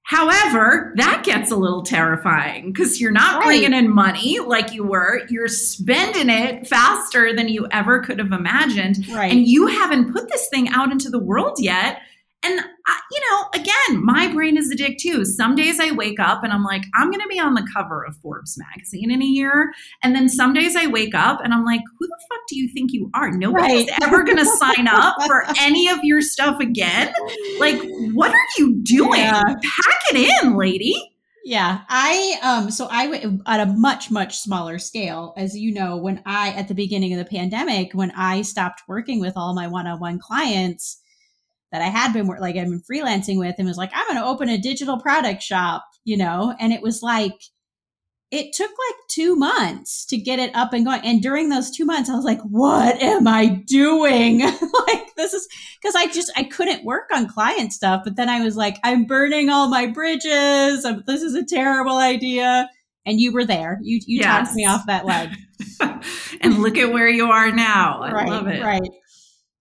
[0.07, 3.47] However, that gets a little terrifying because you're not Right.
[3.47, 5.23] bringing in money like you were.
[5.31, 9.07] You're spending it faster than you ever could have imagined.
[9.13, 12.01] right and you haven't put this thing out into the world yet.
[12.45, 15.25] And, I, you know, again, my brain is a dick too.
[15.25, 18.05] Some days I wake up and I'm like, I'm going to be on the cover
[18.05, 19.73] of Forbes magazine in a year.
[20.03, 22.69] And then some days I wake up and I'm like, who the fuck do you
[22.75, 23.31] think you are?
[23.31, 24.03] Nobody's Right.
[24.03, 27.13] ever going to sign up for any of your stuff again.
[27.59, 27.81] Like,
[28.13, 29.21] what are you doing?
[29.21, 29.43] Yeah.
[29.43, 30.95] Pack it in, lady.
[31.47, 35.95] Yeah, I um so I w- at a much much smaller scale as you know
[35.99, 39.67] when I at the beginning of the pandemic when I stopped working with all my
[39.67, 41.03] one-on-one clients
[41.75, 44.25] that I had been like I've been freelancing with and was like I'm going to
[44.25, 47.35] open a digital product shop, you know, and it was like
[48.31, 51.01] it took like two months to get it up and going.
[51.03, 54.39] And during those two months, I was like, what am I doing?
[54.41, 55.49] like, this is
[55.83, 58.03] because I just, I couldn't work on client stuff.
[58.05, 60.87] But then I was like, I'm burning all my bridges.
[61.07, 62.69] This is a terrible idea.
[63.05, 63.79] And you were there.
[63.83, 64.47] You, you yes.
[64.47, 65.37] talked me off that ledge.
[66.41, 68.01] and look at where you are now.
[68.01, 68.63] I right, love it.
[68.63, 68.91] Right.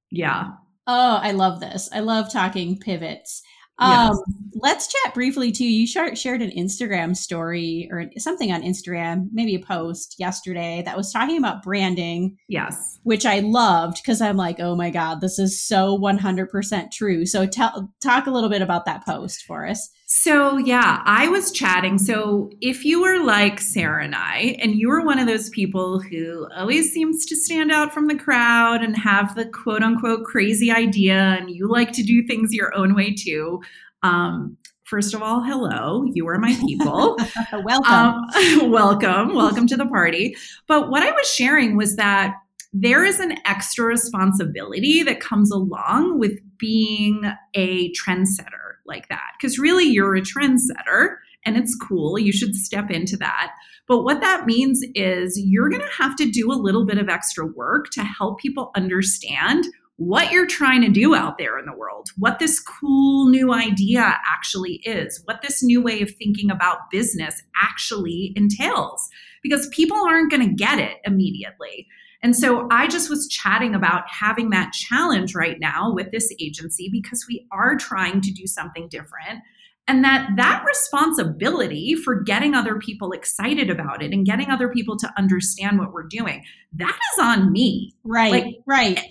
[0.09, 0.51] Yeah.
[0.87, 1.89] Oh, I love this.
[1.93, 3.41] I love talking pivots.
[3.79, 4.19] Um, yes.
[4.55, 5.65] Let's chat briefly too.
[5.65, 11.11] You shared an Instagram story or something on Instagram, maybe a post yesterday that was
[11.11, 12.37] talking about branding.
[12.47, 17.25] Yes, which I loved because I'm like, oh my god, this is so 100% true.
[17.25, 19.89] So tell talk a little bit about that post for us.
[20.15, 21.97] So, yeah, I was chatting.
[21.97, 25.99] So, if you were like Sarah and I, and you were one of those people
[25.99, 30.71] who always seems to stand out from the crowd and have the quote unquote crazy
[30.71, 33.59] idea, and you like to do things your own way too,
[34.03, 37.17] um, first of all, hello, you are my people.
[37.63, 37.91] welcome.
[37.91, 39.33] Um, welcome.
[39.33, 40.37] Welcome to the party.
[40.67, 42.35] But what I was sharing was that
[42.71, 47.23] there is an extra responsibility that comes along with being
[47.55, 52.17] a trendsetter like that because really you're a trendsetter and it's cool.
[52.17, 53.51] You should step into that.
[53.87, 57.09] But what that means is you're going to have to do a little bit of
[57.09, 59.65] extra work to help people understand
[59.97, 64.17] what you're trying to do out there in the world, what this cool new idea
[64.27, 69.07] actually is, what this new way of thinking about business actually entails,
[69.43, 71.87] because people aren't going to get it immediately.
[72.23, 76.89] And so I just was chatting about having that challenge right now with this agency
[76.89, 79.41] because we are trying to do something different.
[79.85, 84.97] And that that responsibility for getting other people excited about it and getting other people
[84.99, 87.93] to understand what we're doing that is on me.
[88.05, 88.97] Right like, right.
[88.97, 89.01] Eh.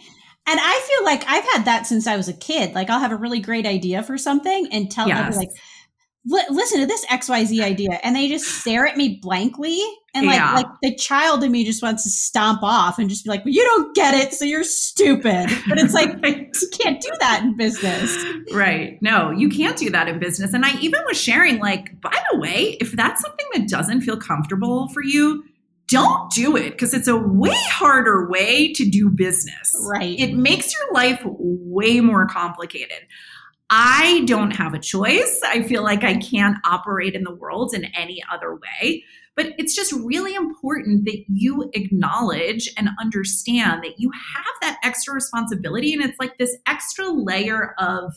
[0.46, 2.74] and i feel like i've had that since i was a kid.
[2.74, 5.36] Like i'll have a really great idea for something and tell yes.
[5.36, 5.50] like
[6.24, 9.80] listen to this xyz idea and they just stare at me blankly
[10.14, 10.54] and like yeah.
[10.54, 13.54] like the child in me just wants to stomp off and just be like well,
[13.54, 15.48] you don't get it so you're stupid.
[15.68, 18.24] But it's like you can't do that in business.
[18.52, 18.98] Right.
[19.00, 20.52] No you can't do that in business.
[20.52, 24.16] And i even was sharing like by the way if that's something that doesn't feel
[24.16, 25.44] comfortable for you
[25.88, 29.74] don't do it because it's a way harder way to do business.
[29.88, 30.18] Right.
[30.18, 33.06] It makes your life way more complicated
[33.74, 35.40] I don't have a choice.
[35.46, 39.02] I feel like I can't operate in the world in any other way.
[39.34, 45.14] But it's just really important that you acknowledge and understand that you have that extra
[45.14, 45.94] responsibility.
[45.94, 48.12] And it's like this extra layer of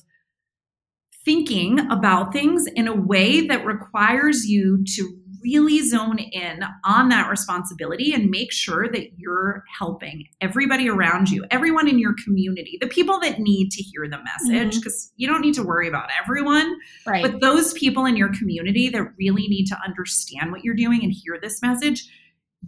[1.24, 7.30] thinking about things in a way that requires you to really zone in on that
[7.30, 12.88] responsibility and make sure that you're helping everybody around you, everyone in your community, the
[12.88, 15.14] people that need to hear the message, because mm-hmm.
[15.18, 16.76] you don't need to worry about everyone.
[17.06, 17.22] Right.
[17.22, 21.14] But those people in your community that really need to understand what you're doing and
[21.14, 22.10] hear this message,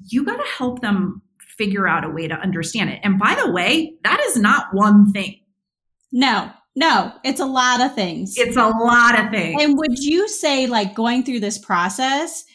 [0.08, 1.24] you got to help them
[1.58, 3.00] figure out a way to understand it.
[3.04, 5.40] And by the way, that is not one thing.
[6.12, 8.36] No, no, it's a lot of things.
[8.38, 9.64] It's a lot of things.
[9.64, 12.46] And would you say, like, going through this process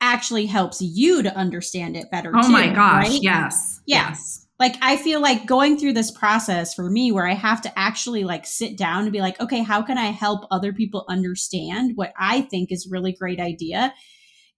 [0.00, 2.32] actually helps you to understand it better?
[2.34, 3.22] Oh too, my gosh, right?
[3.22, 3.80] yes.
[3.86, 4.08] Yeah.
[4.08, 4.46] Yes.
[4.58, 8.24] Like, I feel like going through this process for me, where I have to actually
[8.24, 12.12] like sit down and be like, okay, how can I help other people understand what
[12.18, 13.94] I think is really great idea?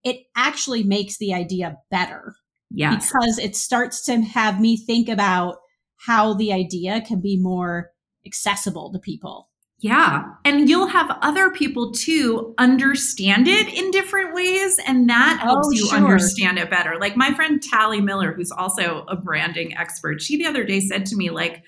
[0.03, 2.34] It actually makes the idea better.
[2.72, 3.12] Yes.
[3.12, 5.59] Because it starts to have me think about
[5.99, 7.93] how the idea can be more
[8.26, 9.51] accessible to people.
[9.83, 10.26] Yeah.
[10.45, 14.78] And you'll have other people too understand it in different ways.
[14.87, 15.99] And that oh, helps oh, you sure.
[15.99, 17.01] understand it better.
[17.01, 21.05] Like my friend Tally Miller, who's also a branding expert, she the other day said
[21.07, 21.64] to me, like,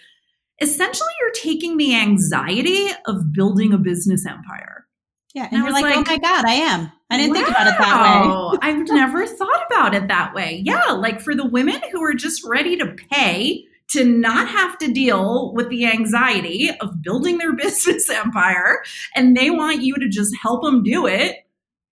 [0.60, 4.86] essentially, you're taking the anxiety of building a business empire.
[5.34, 5.46] Yeah.
[5.46, 6.92] And, and you're like, like, oh my God, I am.
[7.10, 8.58] I didn't wow, think about it that way.
[8.62, 10.62] I've never thought about it that way.
[10.64, 10.92] Yeah.
[10.92, 15.52] Like for the women who are just ready to pay to not have to deal
[15.54, 18.82] with the anxiety of building their business empire
[19.14, 21.36] and they want you to just help them do it,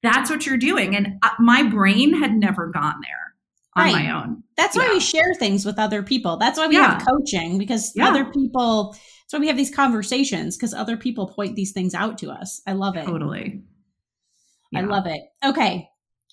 [0.03, 0.97] that's what you're doing.
[0.97, 3.34] And uh, my brain had never gone there
[3.76, 4.05] on right.
[4.05, 4.43] my own.
[4.57, 4.88] That's yeah.
[4.88, 6.36] why we share things with other people.
[6.36, 6.99] That's why we yeah.
[6.99, 8.09] have coaching because yeah.
[8.09, 12.18] other people, that's why we have these conversations because other people point these things out
[12.18, 12.61] to us.
[12.66, 13.07] I love it.
[13.07, 13.62] Totally.
[14.74, 15.22] I love it.
[15.45, 15.88] Okay.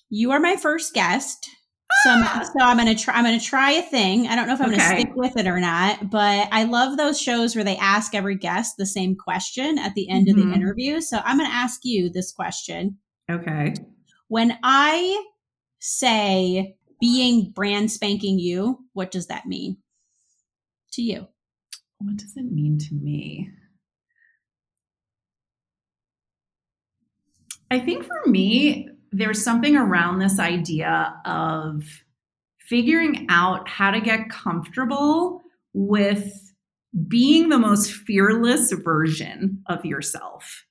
[0.08, 1.50] You are my first guest
[2.04, 3.14] so I'm, so I'm gonna try.
[3.14, 4.26] I'm gonna try a thing.
[4.28, 4.78] I don't know if I'm okay.
[4.78, 8.36] gonna stick with it or not, but I love those shows where they ask every
[8.36, 10.30] guest the same question at the end mm-hmm.
[10.30, 10.62] of the mm-hmm.
[10.62, 11.00] interview.
[11.00, 12.98] So I'm gonna ask you this question.
[13.30, 13.74] Okay.
[14.28, 15.24] When I
[15.80, 19.78] say being brand spanking you, what does that mean
[20.92, 21.26] to you?
[21.98, 23.50] What does it mean to me?
[27.70, 31.84] I think for me, there's something around this idea of
[32.58, 35.42] figuring out how to get comfortable
[35.72, 36.52] with
[37.08, 40.64] being the most fearless version of yourself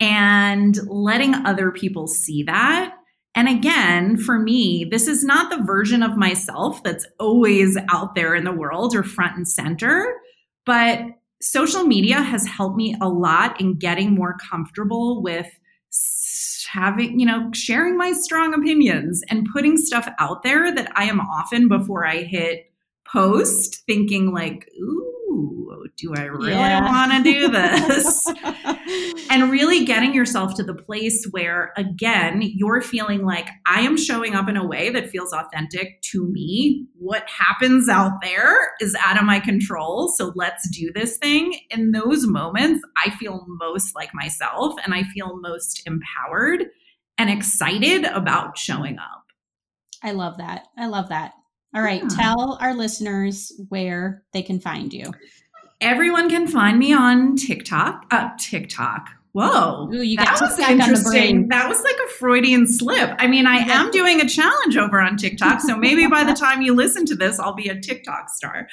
[0.00, 2.94] and letting other people see that.
[3.34, 8.34] And again, for me, this is not the version of myself that's always out there
[8.34, 10.06] in the world or front and center,
[10.64, 11.00] but
[11.40, 15.46] social media has helped me a lot in getting more comfortable with
[16.68, 21.20] having, you know, sharing my strong opinions and putting stuff out there that I am
[21.20, 22.70] often before I hit
[23.06, 25.17] post thinking like, ooh,
[25.96, 26.84] do I really yeah.
[26.84, 28.26] want to do this?
[29.30, 34.34] and really getting yourself to the place where, again, you're feeling like I am showing
[34.34, 36.86] up in a way that feels authentic to me.
[36.98, 40.12] What happens out there is out of my control.
[40.16, 41.58] So let's do this thing.
[41.70, 46.66] In those moments, I feel most like myself and I feel most empowered
[47.18, 49.24] and excited about showing up.
[50.02, 50.68] I love that.
[50.76, 51.32] I love that.
[51.74, 52.08] All right, yeah.
[52.08, 55.12] tell our listeners where they can find you.
[55.80, 58.06] Everyone can find me on TikTok.
[58.10, 59.10] Uh, TikTok.
[59.32, 61.48] Whoa, Ooh, you got that was interesting.
[61.48, 63.14] That was like a Freudian slip.
[63.18, 66.62] I mean, I am doing a challenge over on TikTok, so maybe by the time
[66.62, 68.66] you listen to this, I'll be a TikTok star.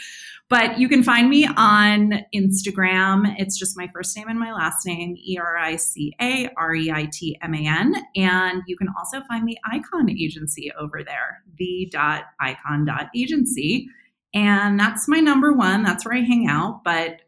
[0.49, 3.35] But you can find me on Instagram.
[3.37, 6.73] It's just my first name and my last name, E R I C A R
[6.73, 7.95] E I T M A N.
[8.15, 11.91] And you can also find the Icon Agency over there, the
[14.35, 14.69] dot icon dot agency.
[14.69, 15.83] And that's my number one.
[15.83, 16.83] That's where I hang out.
[16.83, 17.21] But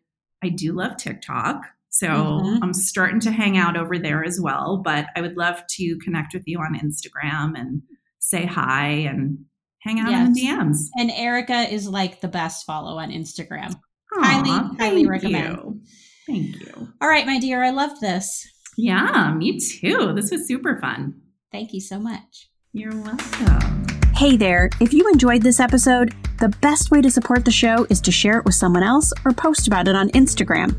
[0.44, 1.66] I do love TikTok.
[1.90, 2.64] So mm-hmm.
[2.64, 4.82] I'm starting to hang out over there as well.
[4.84, 7.82] But I would love to connect with you on Instagram and
[8.20, 9.46] say hi and
[9.80, 10.28] hang out yes.
[10.28, 10.78] in the DMs.
[10.98, 13.74] And Erica is like the best follow on Instagram.
[14.14, 15.58] Aww, highly, highly recommend.
[15.58, 15.82] You.
[16.28, 16.90] Thank you.
[17.02, 17.64] All right, my dear.
[17.64, 18.46] I love this.
[18.78, 20.14] Yeah, me too.
[20.14, 21.22] This was super fun.
[21.52, 22.50] Thank you so much.
[22.74, 23.97] You're welcome.
[24.18, 28.02] Hey there, if you enjoyed this episode, the best way to support the show is
[28.02, 30.76] to share it with someone else or post about it on Instagram.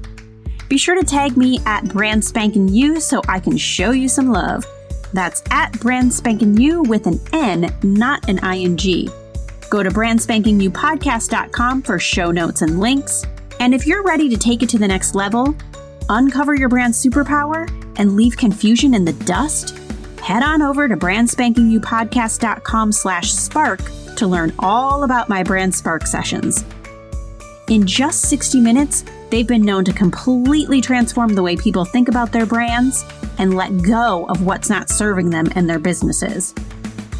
[0.68, 2.24] Be sure to tag me at Brand
[2.74, 4.66] You so I can show you some love.
[5.12, 6.20] That's at Brand
[6.59, 9.09] You with an N, not an ING.
[9.70, 13.24] Go to brandspankingyoupodcast.com for show notes and links.
[13.61, 15.55] And if you're ready to take it to the next level,
[16.09, 17.70] uncover your brand superpower,
[18.01, 19.78] and leave confusion in the dust,
[20.29, 23.81] head on over to brandspankingyoupodcast.com slash spark
[24.14, 26.66] to learn all about my Brand Spark sessions.
[27.68, 32.31] In just 60 minutes, they've been known to completely transform the way people think about
[32.31, 33.07] their brands
[33.39, 36.53] and let go of what's not serving them and their businesses.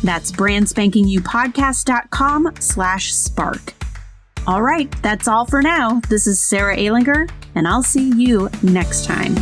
[0.05, 3.73] That's brandspankingyoupodcast.com slash spark.
[4.47, 6.03] All right, that's all for now.
[6.11, 9.35] This is Sarah Ehlinger, and I'll see you next time.